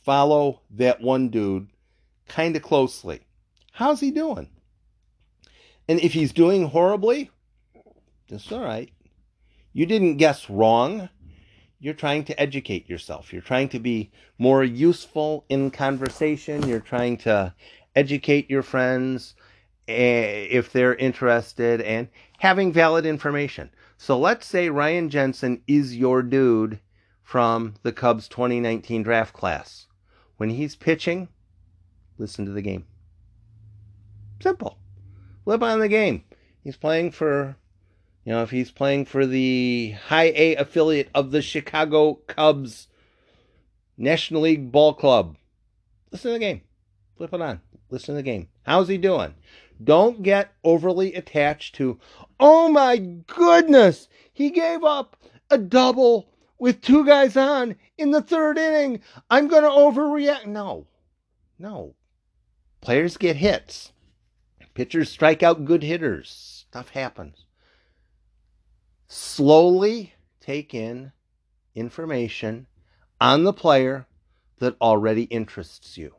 [0.03, 1.69] Follow that one dude
[2.27, 3.21] kind of closely.
[3.73, 4.49] How's he doing?
[5.87, 7.29] And if he's doing horribly,
[8.29, 8.91] That's all right.
[9.73, 11.09] You didn't guess wrong.
[11.79, 13.31] You're trying to educate yourself.
[13.31, 16.67] You're trying to be more useful in conversation.
[16.67, 17.53] You're trying to
[17.95, 19.35] educate your friends
[19.87, 22.07] eh, if they're interested and
[22.39, 23.69] having valid information.
[23.97, 26.79] So let's say Ryan Jensen is your dude
[27.21, 29.87] from the Cubs 2019 draft class.
[30.37, 31.27] When he's pitching,
[32.17, 32.85] listen to the game.
[34.41, 34.77] Simple.
[35.45, 36.23] Live on the game.
[36.63, 37.55] He's playing for,
[38.23, 42.87] you know, if he's playing for the high A affiliate of the Chicago Cubs
[43.97, 45.37] National League Ball Club,
[46.11, 46.61] listen to the game.
[47.17, 47.61] Flip it on.
[47.89, 48.49] Listen to the game.
[48.63, 49.35] How's he doing?
[49.83, 51.99] Don't get overly attached to,
[52.39, 55.17] oh my goodness, he gave up
[55.49, 59.01] a double with two guys on in the third inning.
[59.29, 60.45] I'm going to overreact.
[60.45, 60.87] No,
[61.59, 61.93] no.
[62.85, 63.93] Players get hits.
[64.75, 66.65] Pitchers strike out good hitters.
[66.69, 67.45] Stuff happens.
[69.07, 71.11] Slowly take in
[71.73, 72.67] information
[73.19, 74.05] on the player
[74.59, 76.13] that already interests you.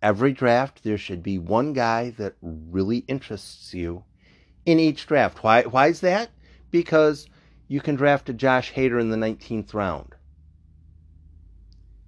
[0.00, 4.04] Every draft, there should be one guy that really interests you
[4.64, 5.42] in each draft.
[5.42, 6.30] Why, why is that?
[6.70, 7.26] Because
[7.66, 10.14] you can draft a Josh Hader in the 19th round.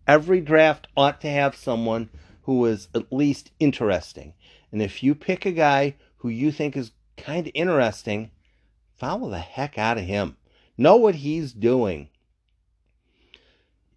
[0.06, 2.10] Every draft ought to have someone
[2.42, 4.34] who is at least interesting.
[4.72, 8.30] And if you pick a guy who you think is kind of interesting,
[8.96, 10.36] follow the heck out of him.
[10.76, 12.08] Know what he's doing.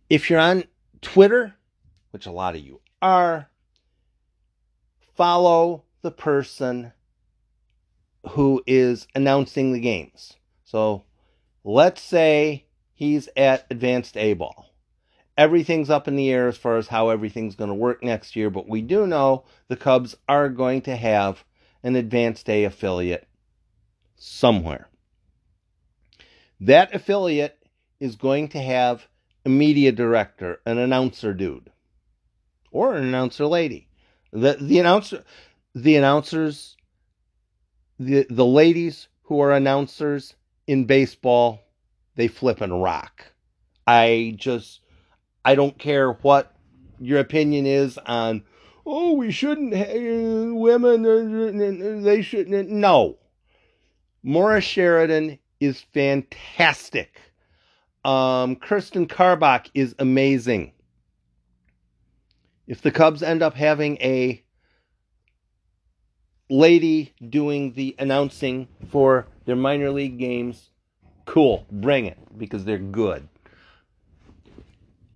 [0.09, 0.65] If you're on
[1.01, 1.55] Twitter,
[2.11, 3.49] which a lot of you are,
[5.15, 6.91] follow the person
[8.31, 10.33] who is announcing the games.
[10.63, 11.03] So
[11.63, 14.72] let's say he's at Advanced A Ball
[15.37, 18.49] everything's up in the air as far as how everything's going to work next year,
[18.49, 21.43] but we do know the Cubs are going to have
[21.83, 23.27] an advanced A affiliate
[24.15, 24.87] somewhere.
[26.59, 27.57] That affiliate
[27.99, 29.07] is going to have
[29.45, 31.71] a media director, an announcer dude,
[32.71, 33.89] or an announcer lady.
[34.31, 35.23] The the announcer
[35.75, 36.77] the announcers
[37.99, 40.35] the the ladies who are announcers
[40.67, 41.59] in baseball,
[42.15, 43.25] they flip and rock.
[43.85, 44.79] I just
[45.45, 46.55] I don't care what
[46.99, 48.43] your opinion is on,
[48.85, 49.73] oh, we shouldn't,
[50.55, 52.69] women, they shouldn't.
[52.69, 53.17] No.
[54.23, 57.19] Maura Sheridan is fantastic.
[58.05, 60.71] Um, Kirsten Karbach is amazing.
[62.67, 64.41] If the Cubs end up having a
[66.49, 70.69] lady doing the announcing for their minor league games,
[71.25, 73.27] cool, bring it because they're good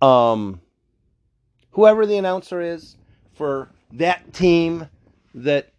[0.00, 0.60] um,
[1.70, 2.96] whoever the announcer is
[3.34, 4.88] for that team
[5.34, 5.72] that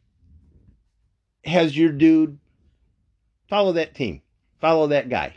[1.45, 2.39] has your dude,
[3.49, 4.21] follow that team,
[4.59, 5.35] follow that guy.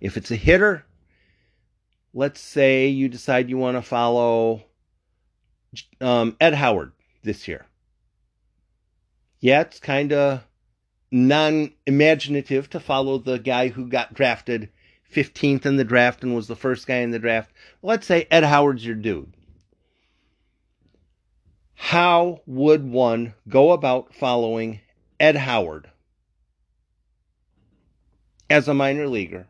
[0.00, 0.84] If it's a hitter,
[2.14, 4.62] let's say you decide you want to follow
[6.00, 7.66] um, Ed Howard this year.
[9.40, 10.44] Yeah, it's kind of
[11.10, 14.70] non imaginative to follow the guy who got drafted
[15.12, 17.50] 15th in the draft and was the first guy in the draft.
[17.82, 19.34] Let's say Ed Howard's your dude.
[21.74, 24.80] How would one go about following
[25.18, 25.90] Ed Howard
[28.48, 29.48] as a minor leaguer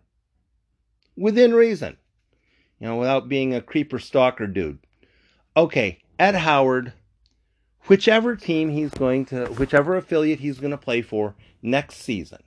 [1.17, 1.97] within reason?
[2.79, 4.79] You know, without being a creeper stalker dude.
[5.57, 6.95] Okay, Ed Howard,
[7.89, 12.39] whichever team he's going to, whichever affiliate he's going to play for next season.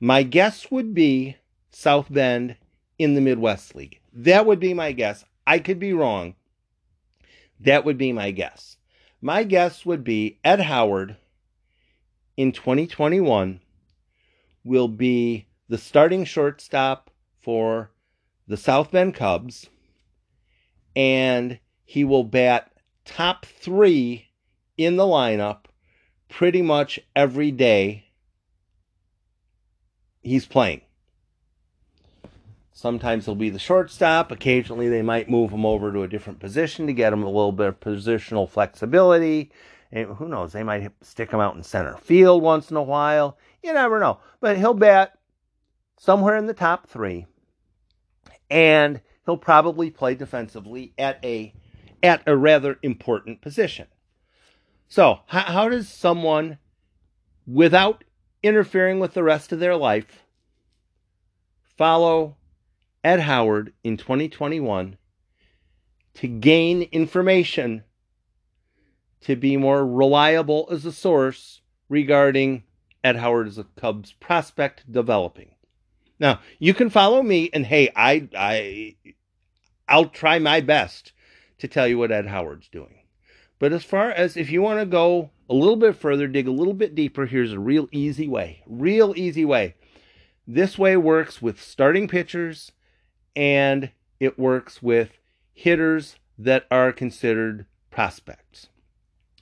[0.00, 1.36] My guess would be
[1.70, 2.56] South Bend
[2.98, 4.00] in the Midwest League.
[4.12, 5.24] That would be my guess.
[5.46, 6.34] I could be wrong.
[7.58, 8.76] That would be my guess.
[9.20, 11.16] My guess would be Ed Howard
[12.36, 13.60] in 2021
[14.64, 17.90] will be the starting shortstop for
[18.46, 19.68] the South Bend Cubs,
[20.96, 22.72] and he will bat
[23.04, 24.28] top three
[24.76, 25.66] in the lineup
[26.28, 28.04] pretty much every day
[30.22, 30.80] he's playing.
[32.80, 34.32] Sometimes he'll be the shortstop.
[34.32, 37.52] Occasionally, they might move him over to a different position to get him a little
[37.52, 39.50] bit of positional flexibility.
[39.92, 40.54] And who knows?
[40.54, 43.36] They might stick him out in center field once in a while.
[43.62, 44.20] You never know.
[44.40, 45.18] But he'll bat
[45.98, 47.26] somewhere in the top three,
[48.48, 51.52] and he'll probably play defensively at a
[52.02, 53.88] at a rather important position.
[54.88, 56.56] So, how, how does someone,
[57.46, 58.04] without
[58.42, 60.24] interfering with the rest of their life,
[61.76, 62.38] follow
[63.02, 64.96] Ed Howard in 2021
[66.14, 67.84] to gain information
[69.22, 72.64] to be more reliable as a source regarding
[73.02, 75.54] Ed Howard is a Cubs prospect developing.
[76.18, 78.96] Now, you can follow me and hey, I I
[79.88, 81.12] I'll try my best
[81.58, 82.96] to tell you what Ed Howard's doing.
[83.58, 86.52] But as far as if you want to go a little bit further, dig a
[86.52, 88.62] little bit deeper, here's a real easy way.
[88.66, 89.74] Real easy way.
[90.46, 92.72] This way works with starting pitchers
[93.34, 95.18] and it works with
[95.52, 98.68] hitters that are considered prospects.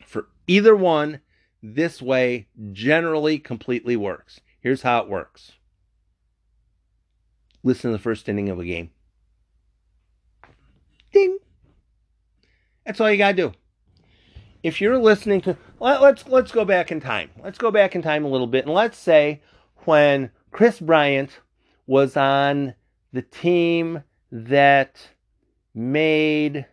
[0.04, 1.20] For either one,
[1.62, 4.40] this way generally completely works.
[4.60, 5.52] Here's how it works
[7.62, 8.90] listen to the first inning of a game.
[11.12, 11.38] Ding.
[12.86, 13.52] That's all you got to do.
[14.62, 17.30] If you're listening to let, let's let's go back in time.
[17.42, 19.40] Let's go back in time a little bit and let's say
[19.84, 21.40] when Kris Bryant
[21.86, 22.74] was on
[23.12, 25.08] the team that
[25.74, 26.66] made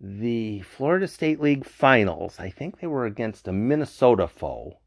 [0.00, 2.38] the Florida State League finals.
[2.38, 4.78] I think they were against a Minnesota foe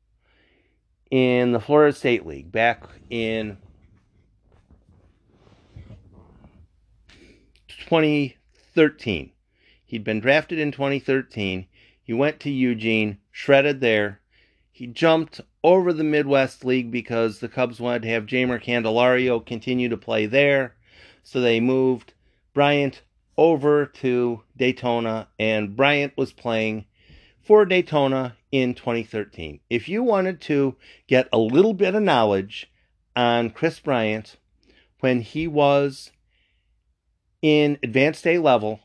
[1.10, 3.58] in the Florida State League back in
[7.68, 9.32] 2013.
[9.86, 11.66] He'd been drafted in 2013.
[12.04, 14.19] He went to Eugene, shredded there.
[14.80, 19.90] He jumped over the Midwest League because the Cubs wanted to have Jeimer Candelario continue
[19.90, 20.78] to play there.
[21.22, 22.14] So they moved
[22.54, 23.02] Bryant
[23.38, 26.86] over to Daytona, and Bryant was playing
[27.42, 29.60] for Daytona in 2013.
[29.70, 30.78] If you wanted to
[31.08, 32.72] get a little bit of knowledge
[33.18, 34.38] on Kris Bryant
[35.02, 36.14] when he was
[37.42, 38.80] in advanced A level,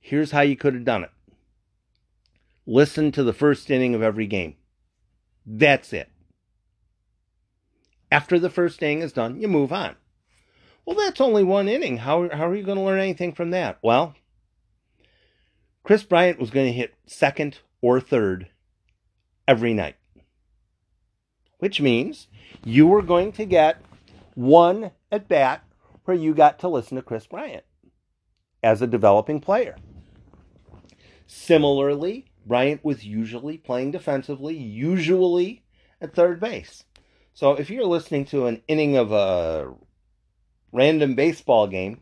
[0.00, 1.12] here's how you could have done it.
[2.66, 4.56] Listen to the first inning of every game.
[5.46, 6.10] That's it.
[8.10, 9.96] After the first inning is done, you move on.
[10.84, 11.98] Well, that's only one inning.
[11.98, 13.78] How, how are you going to learn anything from that?
[13.82, 14.14] Well,
[15.82, 18.48] Kris Bryant was going to hit second or third
[19.48, 19.96] every night,
[21.58, 22.28] which means
[22.64, 23.82] you were going to get
[24.34, 25.64] one at bat
[26.04, 27.64] where you got to listen to Kris Bryant
[28.62, 29.76] as a developing player.
[31.26, 35.64] Similarly, Bryant was usually playing defensively, usually
[36.00, 36.84] at third base.
[37.32, 39.72] So if you're listening to an inning of a
[40.72, 42.00] random baseball game,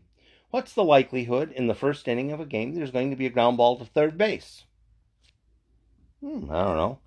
[0.50, 3.30] what's the likelihood in the first inning of a game there's going to be a
[3.30, 4.64] ground ball to third base?
[6.20, 6.98] Hmm, I don't know.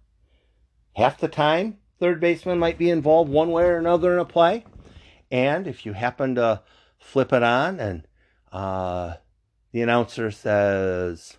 [0.95, 4.65] Half the time, third baseman might be involved one way or another in a play.
[5.29, 6.61] And if you happen to
[6.97, 8.07] flip it on and
[8.51, 9.15] uh,
[9.71, 11.37] the announcer says,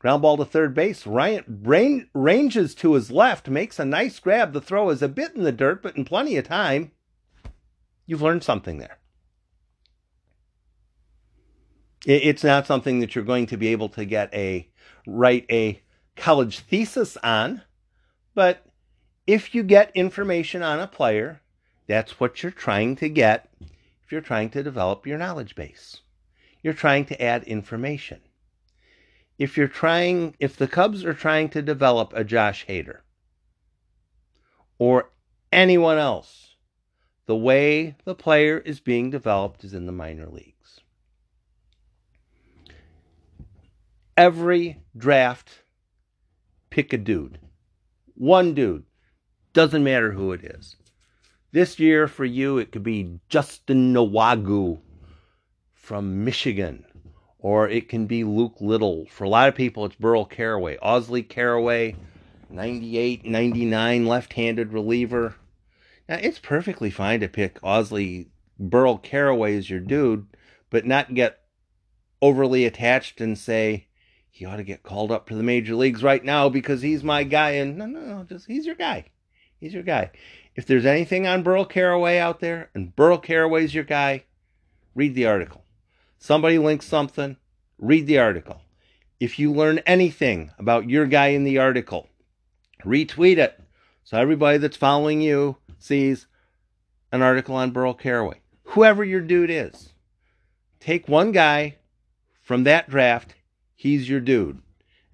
[0.00, 4.52] ground ball to third base, Ryan ranges to his left, makes a nice grab.
[4.52, 6.90] The throw is a bit in the dirt, but in plenty of time.
[8.06, 8.98] You've learned something there.
[12.06, 14.68] It's not something that you're going to be able to get a
[15.06, 15.82] write a
[16.16, 17.60] college thesis on,
[18.34, 18.64] but
[19.26, 21.42] if you get information on a player,
[21.86, 26.00] that's what you're trying to get if you're trying to develop your knowledge base.
[26.62, 28.20] You're trying to add information.
[29.40, 33.00] If you're trying if the Cubs are trying to develop a Josh Hader
[34.78, 35.10] or
[35.52, 36.54] anyone else,
[37.26, 40.60] the way the player is being developed is in the minor leagues.
[44.20, 45.62] every draft,
[46.68, 47.38] pick a dude.
[48.14, 48.84] One dude.
[49.54, 50.76] Doesn't matter who it is.
[51.52, 54.78] This year for you, it could be Justin Nwogu
[55.72, 56.84] from Michigan,
[57.40, 59.06] or it can be Luke Little.
[59.06, 60.76] For a lot of people, it's Burl Carraway.
[60.78, 61.96] Osley Carraway,
[62.48, 65.36] 98, 99 left handed reliever.
[66.08, 68.28] Now, it's perfectly fine to pick Osley
[68.58, 70.26] Burl Carraway as your dude,
[70.68, 71.40] but not get
[72.20, 73.86] overly attached and say,
[74.28, 77.24] he ought to get called up to the major leagues right now because he's my
[77.24, 77.52] guy.
[77.52, 79.06] And no, no, no, just he's your guy.
[79.58, 80.10] He's your guy.
[80.54, 84.24] If there's anything on Burl Carraway out there and Burl Carraway's your guy,
[84.94, 85.64] read the article.
[86.22, 87.38] Somebody links something,
[87.78, 88.60] read the article.
[89.18, 92.08] If you learn anything about your guy in the article,
[92.84, 93.58] retweet it
[94.04, 96.26] so everybody that's following you sees
[97.10, 98.40] an article on Burl Carraway.
[98.64, 99.94] Whoever your dude is,
[100.78, 101.76] take one guy
[102.42, 103.34] from that draft
[103.74, 104.60] he's your dude.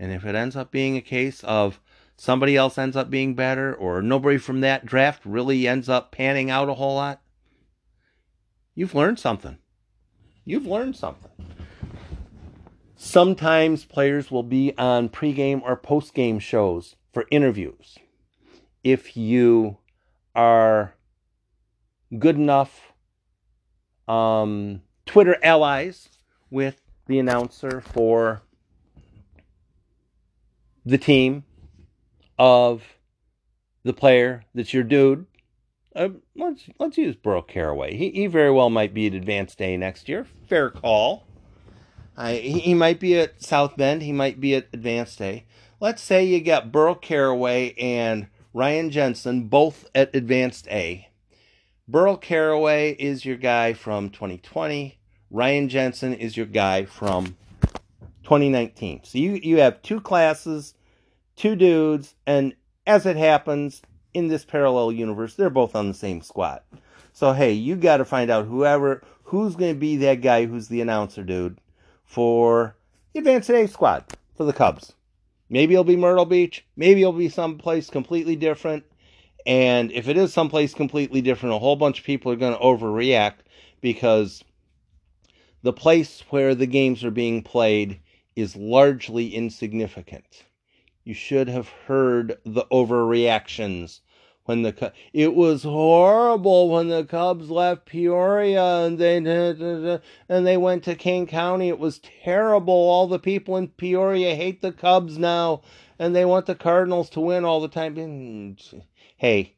[0.00, 1.80] And if it ends up being a case of
[2.16, 6.50] somebody else ends up being better or nobody from that draft really ends up panning
[6.50, 7.22] out a whole lot,
[8.74, 9.58] you've learned something.
[10.48, 11.32] You've learned something.
[12.94, 17.98] Sometimes players will be on pregame or postgame shows for interviews.
[18.84, 19.78] If you
[20.36, 20.94] are
[22.16, 22.92] good enough
[24.06, 26.08] um, Twitter allies
[26.48, 28.42] with the announcer for
[30.84, 31.42] the team
[32.38, 32.84] of
[33.82, 35.26] the player that's your dude,
[35.96, 37.96] uh, let's let's use Burl Carraway.
[37.96, 40.26] He he very well might be at Advanced A next year.
[40.48, 41.26] Fair call.
[42.16, 44.02] I, he, he might be at South Bend.
[44.02, 45.44] He might be at Advanced A.
[45.80, 51.08] Let's say you got Burl Carraway and Ryan Jensen both at Advanced A.
[51.88, 54.98] Burl Carraway is your guy from 2020.
[55.30, 57.36] Ryan Jensen is your guy from
[58.24, 59.00] 2019.
[59.04, 60.74] So you you have two classes,
[61.36, 62.54] two dudes, and
[62.86, 63.82] as it happens
[64.16, 66.62] in this parallel universe, they're both on the same squad.
[67.12, 70.68] So hey, you got to find out whoever who's going to be that guy who's
[70.68, 71.58] the announcer dude
[72.02, 72.76] for
[73.12, 74.04] the Advanced A squad
[74.34, 74.94] for the Cubs.
[75.50, 78.84] Maybe it'll be Myrtle Beach, maybe it'll be someplace completely different.
[79.44, 82.64] And if it is someplace completely different, a whole bunch of people are going to
[82.64, 83.40] overreact
[83.82, 84.42] because
[85.62, 88.00] the place where the games are being played
[88.34, 90.44] is largely insignificant.
[91.04, 94.00] You should have heard the overreactions
[94.46, 99.16] when the it was horrible when the Cubs left Peoria and they
[100.28, 101.68] and they went to Kane County.
[101.68, 102.72] It was terrible.
[102.72, 105.62] All the people in Peoria hate the Cubs now,
[105.98, 107.96] and they want the Cardinals to win all the time.
[107.96, 108.82] Mm,
[109.16, 109.54] hey,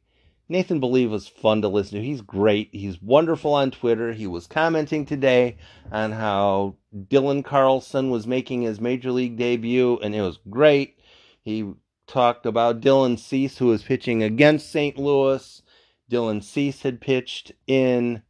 [0.48, 2.04] Nathan Baliva was fun to listen to.
[2.04, 2.70] He's great.
[2.72, 4.12] He's wonderful on Twitter.
[4.14, 5.58] He was commenting today
[5.92, 10.98] on how Dylan Carlson was making his major league debut, and it was great.
[11.42, 11.70] He
[12.08, 14.98] talked about Dylan Cease, who was pitching against St.
[14.98, 15.62] Louis.
[16.10, 18.22] Dylan Cease had pitched in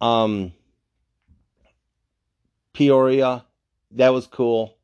[0.00, 0.52] um,
[2.72, 3.46] Peoria.
[3.92, 4.76] That was cool.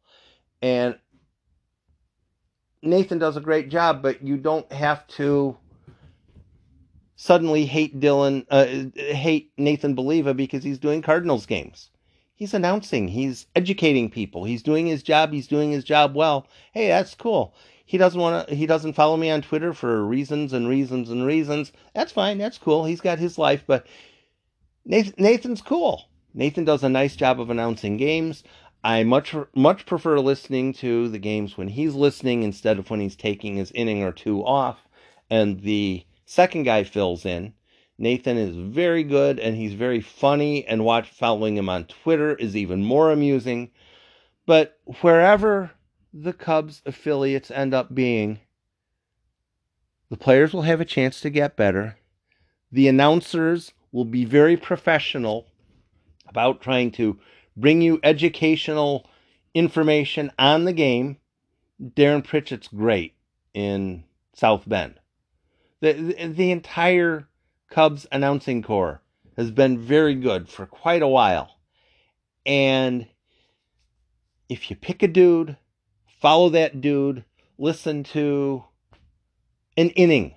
[0.62, 0.98] And
[2.82, 5.56] Nathan does a great job, but you don't have to
[7.16, 11.90] suddenly hate Dylan, uh, hate Nathan Baliva because he's doing Cardinals games.
[12.36, 16.46] He's announcing, he's educating people, he's doing his job, he's doing his job well.
[16.72, 17.52] Hey, that's cool.
[17.88, 21.24] He doesn't want to, he doesn't follow me on Twitter for reasons and reasons and
[21.24, 21.72] reasons.
[21.94, 22.84] That's fine, that's cool.
[22.84, 23.86] He's got his life, but
[24.84, 26.10] Nathan, Nathan's cool.
[26.34, 28.44] Nathan does a nice job of announcing games.
[28.84, 33.16] I much much prefer listening to the games when he's listening instead of when he's
[33.16, 34.86] taking his inning or two off.
[35.30, 37.54] And the Second guy fills in.
[37.96, 42.54] Nathan is very good and he's very funny, and watch following him on Twitter is
[42.54, 43.70] even more amusing.
[44.44, 45.70] But wherever
[46.22, 48.40] the Cubs affiliates end up being,
[50.10, 51.96] the players will have a chance to get better.
[52.72, 55.46] The announcers will be very professional
[56.26, 57.18] about trying to
[57.56, 59.08] bring you educational
[59.54, 61.18] information on the game.
[61.80, 63.14] Darren Pritchett's great
[63.54, 64.04] in
[64.34, 64.94] South Bend.
[65.80, 67.28] The, the, the entire
[67.70, 69.02] Cubs announcing corps
[69.36, 71.50] has been very good for quite a while.
[72.44, 73.06] And
[74.48, 75.56] if you pick a dude,
[76.20, 77.24] follow that dude,
[77.58, 78.64] listen to
[79.76, 80.34] an inning,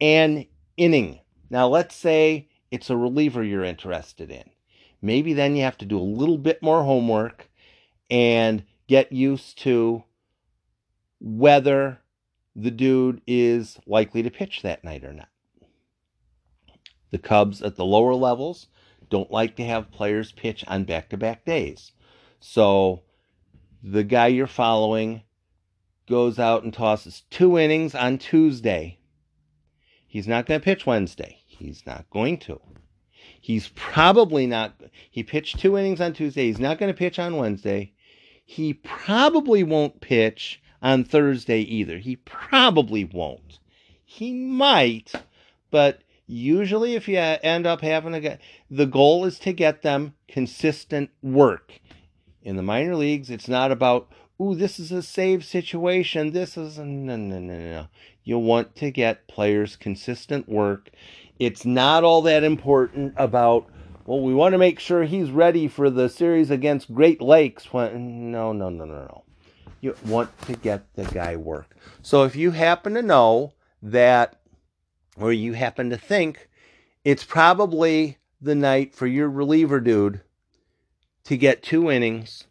[0.00, 0.46] an
[0.76, 1.20] inning.
[1.50, 4.44] Now, let's say it's a reliever you're interested in.
[5.00, 7.48] Maybe then you have to do a little bit more homework
[8.10, 10.04] and get used to
[11.20, 12.00] whether
[12.54, 15.28] the dude is likely to pitch that night or not.
[17.10, 18.66] The Cubs at the lower levels
[19.08, 21.92] don't like to have players pitch on back to back days.
[22.40, 23.02] So
[23.88, 25.22] the guy you're following
[26.08, 28.98] goes out and tosses two innings on Tuesday.
[30.08, 31.38] He's not going to pitch Wednesday.
[31.46, 32.60] He's not going to.
[33.40, 34.74] He's probably not.
[35.08, 36.46] He pitched two innings on Tuesday.
[36.46, 37.92] He's not going to pitch on Wednesday.
[38.44, 41.98] He probably won't pitch on Thursday either.
[41.98, 43.60] He probably won't.
[44.04, 45.12] He might,
[45.70, 51.10] but usually if you end up having a the goal is to get them consistent
[51.22, 51.80] work.
[52.46, 54.08] In the minor leagues, it's not about
[54.40, 56.30] ooh, this is a save situation.
[56.30, 57.88] This is no, no, no, no.
[58.22, 60.90] You want to get players consistent work.
[61.40, 63.68] It's not all that important about
[64.06, 67.72] well, we want to make sure he's ready for the series against Great Lakes.
[67.72, 69.24] When no, no, no, no, no
[69.80, 71.76] you want to get the guy work.
[72.00, 74.40] So if you happen to know that,
[75.16, 76.48] or you happen to think
[77.04, 80.20] it's probably the night for your reliever dude
[81.26, 82.44] to get two innings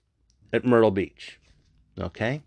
[0.54, 1.40] at Myrtle Beach,
[2.00, 2.42] okay?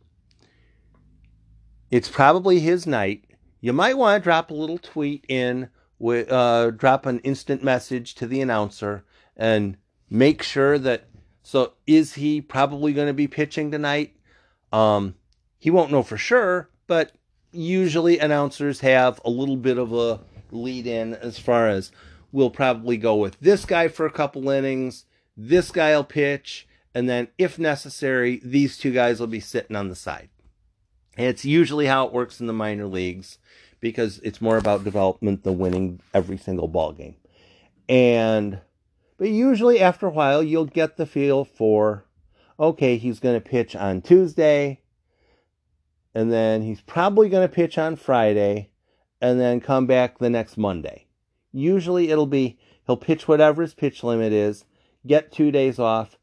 [1.90, 3.24] It's probably his night.
[3.60, 5.68] You might want to drop a little tweet in
[6.00, 9.04] uh, drop an instant message to the announcer
[9.36, 9.76] and
[10.08, 11.08] make sure that
[11.42, 14.14] so is he probably going to be pitching tonight
[14.72, 15.14] um,
[15.58, 17.12] he won't know for sure, but
[17.52, 20.20] usually announcers have a little bit of a
[20.50, 21.90] lead in as far as
[22.32, 25.04] we'll probably go with this guy for a couple innings,
[25.40, 29.88] this guy will pitch, and then if necessary, these two guys will be sitting on
[29.88, 30.28] the side.
[31.16, 33.38] And it's usually how it works in the minor leagues
[33.80, 37.14] because it's more about development than winning every single ball game.
[37.88, 38.60] And
[39.16, 42.04] but usually after a while you'll get the feel for
[42.58, 44.80] okay, he's going to pitch on Tuesday
[46.14, 48.70] and then he's probably going to pitch on Friday
[49.20, 51.06] and then come back the next Monday.
[51.52, 54.64] Usually it'll be he'll pitch whatever his pitch limit is,
[55.08, 56.16] get 2 days off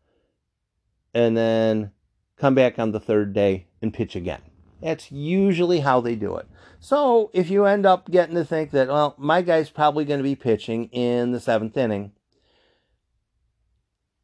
[1.14, 1.92] and then
[2.38, 4.42] come back on the third day and pitch again.
[4.82, 6.48] That's usually how they do it.
[6.80, 10.24] So if you end up getting to think that, well, my guy's probably going to
[10.24, 12.12] be pitching in the seventh inning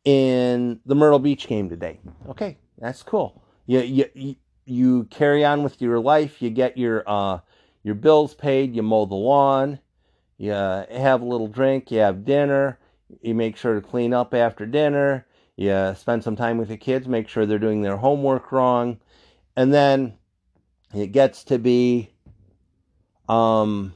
[0.03, 1.99] in the Myrtle Beach game today.
[2.29, 3.41] Okay, that's cool.
[3.65, 3.79] You,
[4.13, 4.35] you,
[4.65, 6.41] you carry on with your life.
[6.41, 7.39] You get your, uh,
[7.83, 8.75] your bills paid.
[8.75, 9.79] You mow the lawn.
[10.37, 11.89] You have a little drink.
[11.91, 12.77] You have dinner.
[13.21, 15.25] You make sure to clean up after dinner.
[15.55, 17.07] You spend some time with the kids.
[17.07, 18.99] Make sure they're doing their homework wrong.
[19.55, 20.13] And then
[20.93, 22.09] it gets to be
[23.29, 23.93] um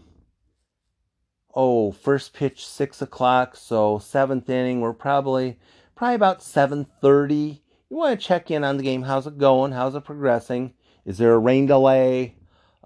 [1.54, 5.58] oh first pitch six o'clock so seventh inning we're probably
[5.96, 7.60] probably about 7.30
[7.90, 10.74] you want to check in on the game how's it going how's it progressing
[11.06, 12.36] is there a rain delay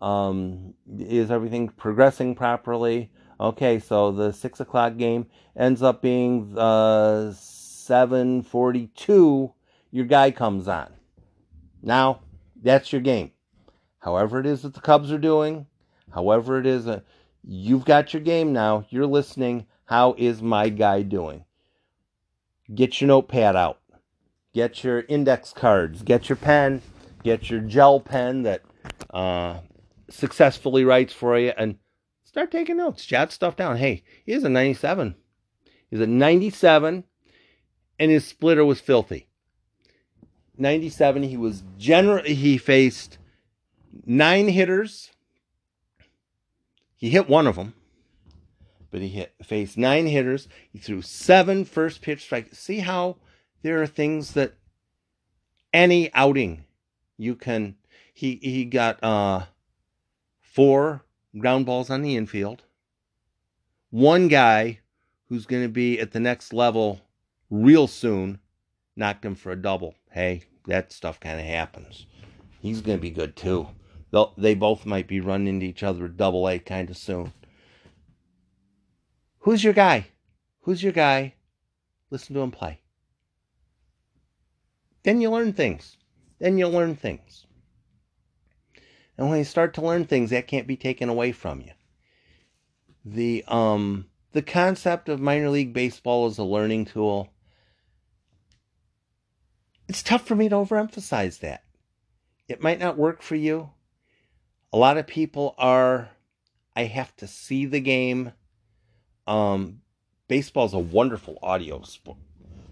[0.01, 5.25] um, is everything progressing properly okay so the six o'clock game
[5.55, 9.53] ends up being uh, 7.42
[9.91, 10.91] your guy comes on
[11.81, 12.19] now
[12.61, 13.31] that's your game
[13.99, 15.67] however it is that the Cubs are doing,
[16.11, 17.01] however it is, uh,
[17.43, 18.85] you've got your game now.
[18.89, 19.65] You're listening.
[19.85, 21.45] How is my guy doing?
[22.73, 23.79] Get your notepad out.
[24.53, 26.03] Get your index cards.
[26.03, 26.81] Get your pen.
[27.23, 28.61] Get your gel pen that
[29.11, 29.59] uh,
[30.09, 31.75] successfully writes for you and
[32.29, 33.07] start taking notes.
[33.07, 33.77] Jot stuff down.
[33.77, 35.15] Hey, he is a 97.
[35.89, 37.03] He's a 97
[37.97, 39.27] and his splitter was filthy.
[40.55, 43.17] 97, he was generally, he faced
[44.05, 45.11] nine hitters.
[46.95, 47.73] He hit one of them,
[48.91, 50.47] but he hit faced nine hitters.
[50.71, 52.59] He threw seven first pitch strikes.
[52.59, 53.17] See how
[53.63, 54.53] there are things that
[55.73, 56.65] any outing
[57.17, 57.75] you can.
[58.13, 59.45] He he got uh,
[60.41, 61.05] four
[61.37, 62.63] ground balls on the infield.
[63.91, 64.79] One guy
[65.27, 67.01] who's going to be at the next level
[67.49, 68.39] real soon
[68.95, 69.95] knocked him for a double.
[70.11, 72.05] Hey, that stuff kind of happens.
[72.61, 73.67] He's going to be good too.
[74.11, 77.31] They'll, they both might be running into each other at double A kind of soon.
[79.39, 80.07] Who's your guy?
[80.61, 81.35] Who's your guy?
[82.09, 82.81] Listen to him play.
[85.03, 85.97] Then you learn things.
[86.39, 87.45] Then you learn things.
[89.19, 91.73] And when you start to learn things, that can't be taken away from you.
[93.05, 97.29] The um the concept of minor league baseball as a learning tool.
[99.87, 101.63] It's tough for me to overemphasize that.
[102.47, 103.71] It might not work for you
[104.71, 106.09] a lot of people are
[106.75, 108.33] I have to see the game.
[109.27, 109.81] Um,
[110.27, 112.17] baseball is a wonderful audio sport.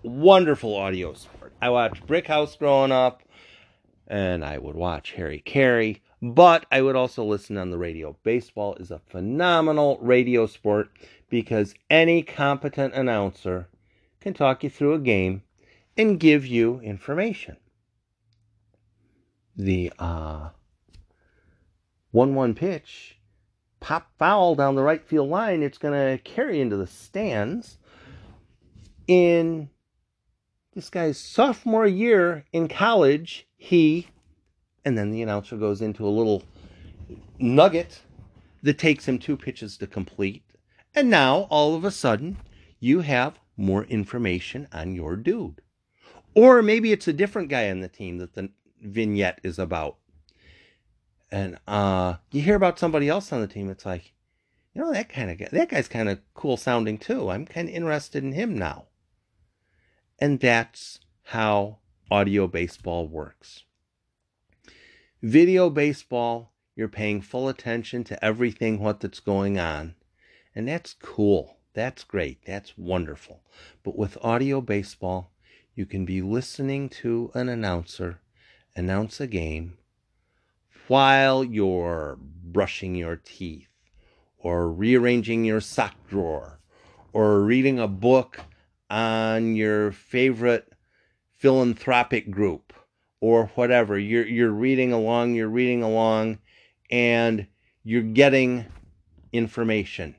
[0.03, 1.53] Wonderful audio sport.
[1.61, 3.23] I watched Brickhouse growing up,
[4.07, 8.15] and I would watch Harry Caray, but I would also listen on the radio.
[8.23, 10.89] Baseball is a phenomenal radio sport
[11.29, 13.67] because any competent announcer
[14.19, 15.43] can talk you through a game
[15.95, 17.57] and give you information.
[19.55, 20.49] The uh,
[22.11, 23.19] 1 1 pitch,
[23.79, 25.63] pop foul down the right field line.
[25.63, 27.77] It's going to carry into the stands.
[29.07, 29.69] In
[30.73, 34.07] this guy's sophomore year in college, he,
[34.87, 36.43] and then the announcer goes into a little
[37.37, 38.01] nugget
[38.63, 40.43] that takes him two pitches to complete.
[40.95, 42.37] And now, all of a sudden,
[42.79, 45.61] you have more information on your dude.
[46.33, 48.49] Or maybe it's a different guy on the team that the
[48.81, 49.97] vignette is about
[51.31, 54.13] and uh, you hear about somebody else on the team, it's like,
[54.73, 57.29] you know, that kind of guy, that guy's kind of cool sounding too.
[57.29, 58.85] I'm kind of interested in him now.
[60.19, 61.79] And that's how
[62.09, 63.63] audio baseball works.
[65.23, 69.95] Video baseball, you're paying full attention to everything what that's going on.
[70.53, 71.57] And that's cool.
[71.73, 72.45] That's great.
[72.45, 73.41] That's wonderful.
[73.83, 75.31] But with audio baseball,
[75.73, 78.19] you can be listening to an announcer
[78.75, 79.75] announce a game
[80.87, 83.69] while you're brushing your teeth
[84.37, 86.59] or rearranging your sock drawer
[87.11, 88.41] or reading a book
[88.87, 90.71] on your favorite
[91.31, 92.66] philanthropic group
[93.19, 96.37] or whatever you're you're reading along you're reading along
[96.89, 97.47] and
[97.83, 98.65] you're getting
[99.31, 100.15] information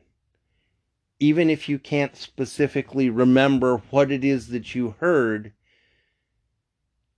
[1.20, 5.52] even if you can't specifically remember what it is that you heard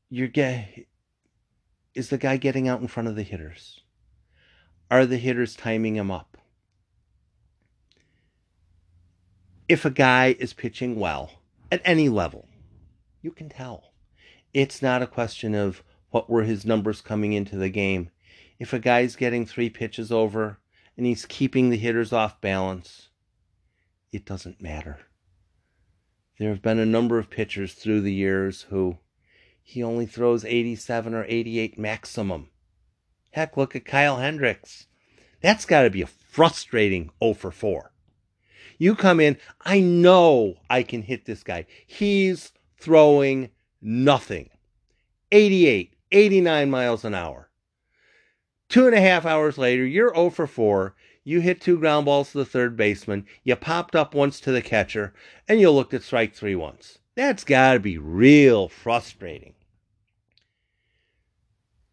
[0.08, 0.86] you're get
[1.94, 3.80] is the guy getting out in front of the hitters?
[4.90, 6.36] Are the hitters timing him up?
[9.68, 12.48] If a guy is pitching well at any level,
[13.22, 13.89] you can tell.
[14.52, 18.10] It's not a question of what were his numbers coming into the game.
[18.58, 20.58] If a guy's getting three pitches over
[20.96, 23.08] and he's keeping the hitters off balance,
[24.12, 24.98] it doesn't matter.
[26.38, 28.98] There have been a number of pitchers through the years who
[29.62, 32.48] he only throws 87 or 88 maximum.
[33.30, 34.86] Heck, look at Kyle Hendricks.
[35.40, 37.92] That's got to be a frustrating 0 for 4.
[38.78, 41.66] You come in, I know I can hit this guy.
[41.86, 44.50] He's throwing nothing.
[45.32, 47.50] 88, 89 miles an hour.
[48.68, 50.94] Two and a half hours later, you're 0 for 4.
[51.24, 53.26] You hit two ground balls to the third baseman.
[53.44, 55.12] You popped up once to the catcher,
[55.48, 56.98] and you looked at strike three once.
[57.14, 59.54] That's got to be real frustrating.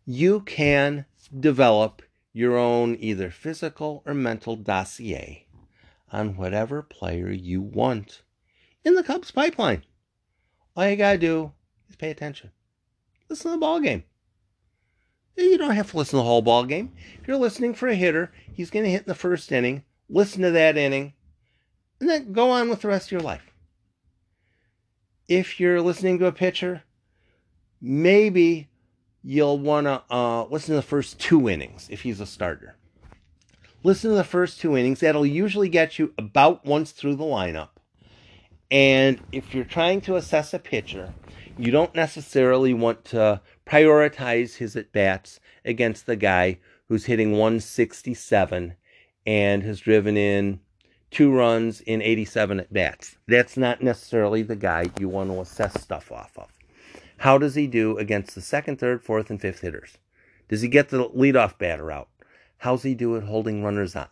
[0.05, 1.05] You can
[1.38, 5.47] develop your own either physical or mental dossier
[6.11, 8.21] on whatever player you want
[8.85, 9.83] in the Cubs pipeline.
[10.75, 11.51] All you got to do
[11.89, 12.51] is pay attention.
[13.29, 14.03] Listen to the ball game.
[15.35, 16.93] You don't have to listen to the whole ball game.
[17.21, 19.83] If you're listening for a hitter, he's going to hit in the first inning.
[20.09, 21.13] Listen to that inning,
[21.99, 23.51] and then go on with the rest of your life.
[25.27, 26.83] If you're listening to a pitcher,
[27.81, 28.69] maybe
[29.21, 32.77] you'll want to uh, listen to the first two innings if he's a starter.
[33.83, 35.01] Listen to the first two innings.
[35.01, 37.69] That'll usually get you about once through the lineup.
[38.71, 41.13] And if you're trying to assess a pitcher,
[41.58, 48.76] you don't necessarily want to prioritize his at bats against the guy who's hitting 167
[49.26, 50.60] and has driven in
[51.12, 53.18] two runs in 87 at bats.
[53.28, 56.49] That's not necessarily the guy you want to assess stuff off of.
[57.18, 59.97] How does he do against the second, third, fourth, and fifth hitters?
[60.49, 62.10] Does he get the leadoff batter out?
[62.60, 64.08] How's he do at holding runners on?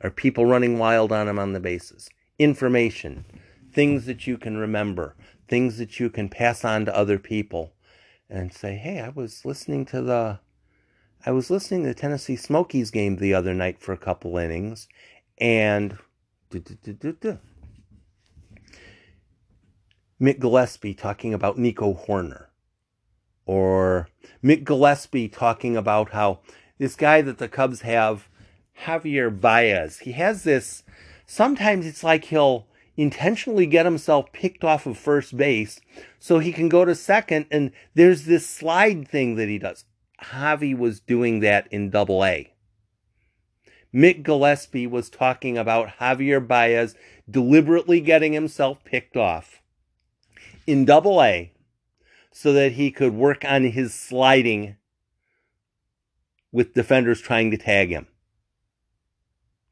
[0.00, 2.08] Are people running wild on him on the bases?
[2.38, 3.24] Information,
[3.72, 5.14] things that you can remember,
[5.48, 7.72] things that you can pass on to other people
[8.28, 10.40] and say, hey, I was listening to the
[11.24, 14.86] I was listening to the Tennessee Smokies game the other night for a couple innings,
[15.38, 15.98] and
[20.20, 22.46] Mick Gillespie talking about Nico Hoerner
[23.44, 24.08] or
[24.42, 26.40] Mick Gillespie talking about how
[26.78, 28.28] this guy that the Cubs have,
[28.84, 30.82] Javier Baez, he has this.
[31.26, 32.66] Sometimes it's like he'll
[32.96, 35.80] intentionally get himself picked off of first base
[36.18, 37.46] so he can go to second.
[37.50, 39.84] And there's this slide thing that he does.
[40.22, 42.52] Javi was doing that in double A.
[43.94, 46.94] Mick Gillespie was talking about Javier Baez
[47.30, 49.62] deliberately getting himself picked off
[50.66, 51.52] in double A
[52.32, 54.76] so that he could work on his sliding
[56.52, 58.06] with defenders trying to tag him.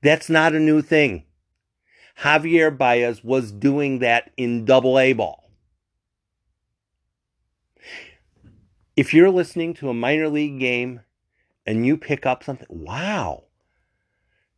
[0.03, 1.25] That's not a new thing.
[2.21, 5.51] Javier Baez was doing that in double A ball.
[8.97, 11.01] If you're listening to a minor league game
[11.67, 13.45] and you pick up something, wow,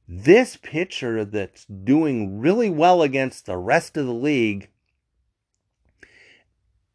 [0.06, 4.68] this pitcher that's doing really well against the rest of the league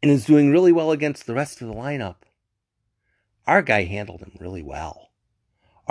[0.02, 2.16] and is doing really well against the rest of the lineup,
[3.46, 5.11] our guy handled him really well.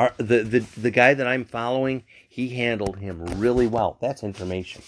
[0.02, 3.98] Our, the, the, the guy that I'm following, he handled him really well.
[4.02, 4.82] That's information.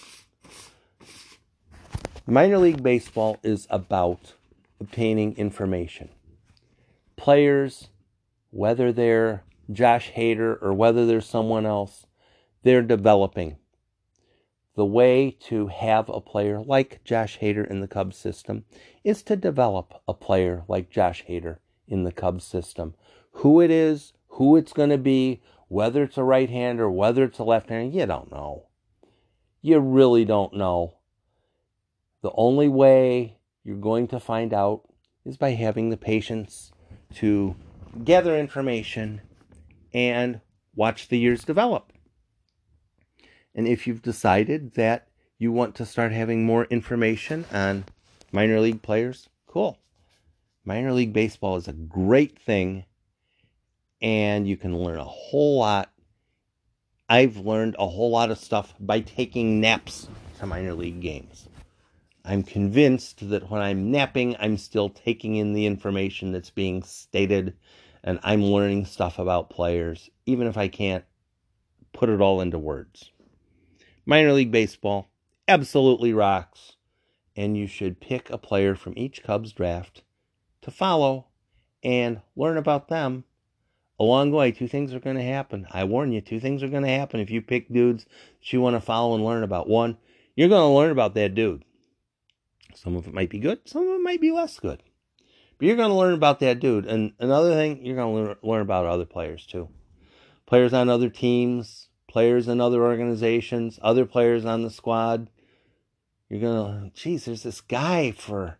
[2.25, 4.33] Minor League Baseball is about
[4.79, 6.09] obtaining information.
[7.15, 7.89] Players,
[8.49, 12.07] whether they're Josh Hader or whether they're someone else,
[12.63, 13.57] they're developing.
[14.75, 18.65] The way to have a player like Josh Hader in the Cubs system
[19.03, 21.57] is to develop a player like Josh Hader
[21.87, 22.95] in the Cubs system.
[23.33, 27.23] Who it is, who it's going to be, whether it's a right hander, or whether
[27.23, 28.67] it's a left hander, you don't know.
[29.61, 30.95] You really don't know.
[32.21, 34.81] The only way you're going to find out
[35.23, 36.71] is by having the patience
[37.15, 37.55] to
[38.03, 39.21] gather information
[39.93, 40.41] and
[40.75, 41.93] watch the years develop.
[43.53, 47.85] And if you've decided that you want to start having more information on
[48.31, 49.77] minor league players, cool.
[50.65, 52.85] Minor league baseball is a great thing
[54.03, 55.89] and you can learn a whole lot.
[57.09, 61.47] I've learned a whole lot of stuff by taking naps to minor league games.
[62.25, 67.55] I'm convinced that when I'm napping, I'm still taking in the information that's being stated
[68.03, 71.05] and I'm learning stuff about players, even if I can't
[71.93, 73.11] put it all into words.
[74.05, 75.09] Minor League Baseball
[75.47, 76.73] absolutely rocks,
[77.37, 80.03] and you should pick a player from each Cubs draft
[80.61, 81.27] to follow
[81.81, 83.23] and learn about them
[84.03, 85.67] along the way, two things are going to happen.
[85.71, 88.61] I warn you, two things are going to happen if you pick dudes that you
[88.61, 89.67] want to follow and learn about.
[89.67, 89.97] One,
[90.35, 91.63] you're going to learn about that dude.
[92.75, 94.83] Some of it might be good, some of it might be less good.
[95.57, 96.85] But you're going to learn about that dude.
[96.85, 99.69] And another thing, you're going to learn about other players too.
[100.45, 105.29] Players on other teams, players in other organizations, other players on the squad.
[106.29, 108.57] You're going to, geez, there's this guy for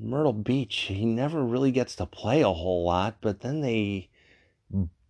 [0.00, 0.76] Myrtle Beach.
[0.88, 4.08] He never really gets to play a whole lot, but then they,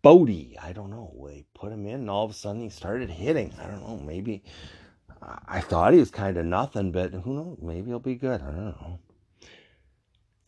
[0.03, 3.11] Bodie, I don't know, they put him in and all of a sudden he started
[3.11, 3.55] hitting.
[3.61, 4.43] I don't know, maybe
[5.47, 7.59] I thought he was kind of nothing, but who knows?
[7.61, 8.41] Maybe he'll be good.
[8.41, 8.99] I don't know.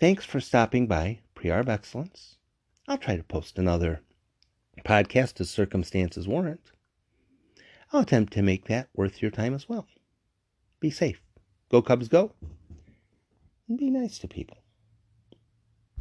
[0.01, 2.37] Thanks for stopping by, Pre of Excellence.
[2.89, 4.03] I'll try to post another
[4.85, 6.73] podcast as circumstances warrant.
[7.93, 9.87] I'll attempt to make that worth your time as well.
[10.81, 11.21] Be safe.
[11.71, 12.33] Go Cubs, go.
[13.73, 14.62] And be nice to people.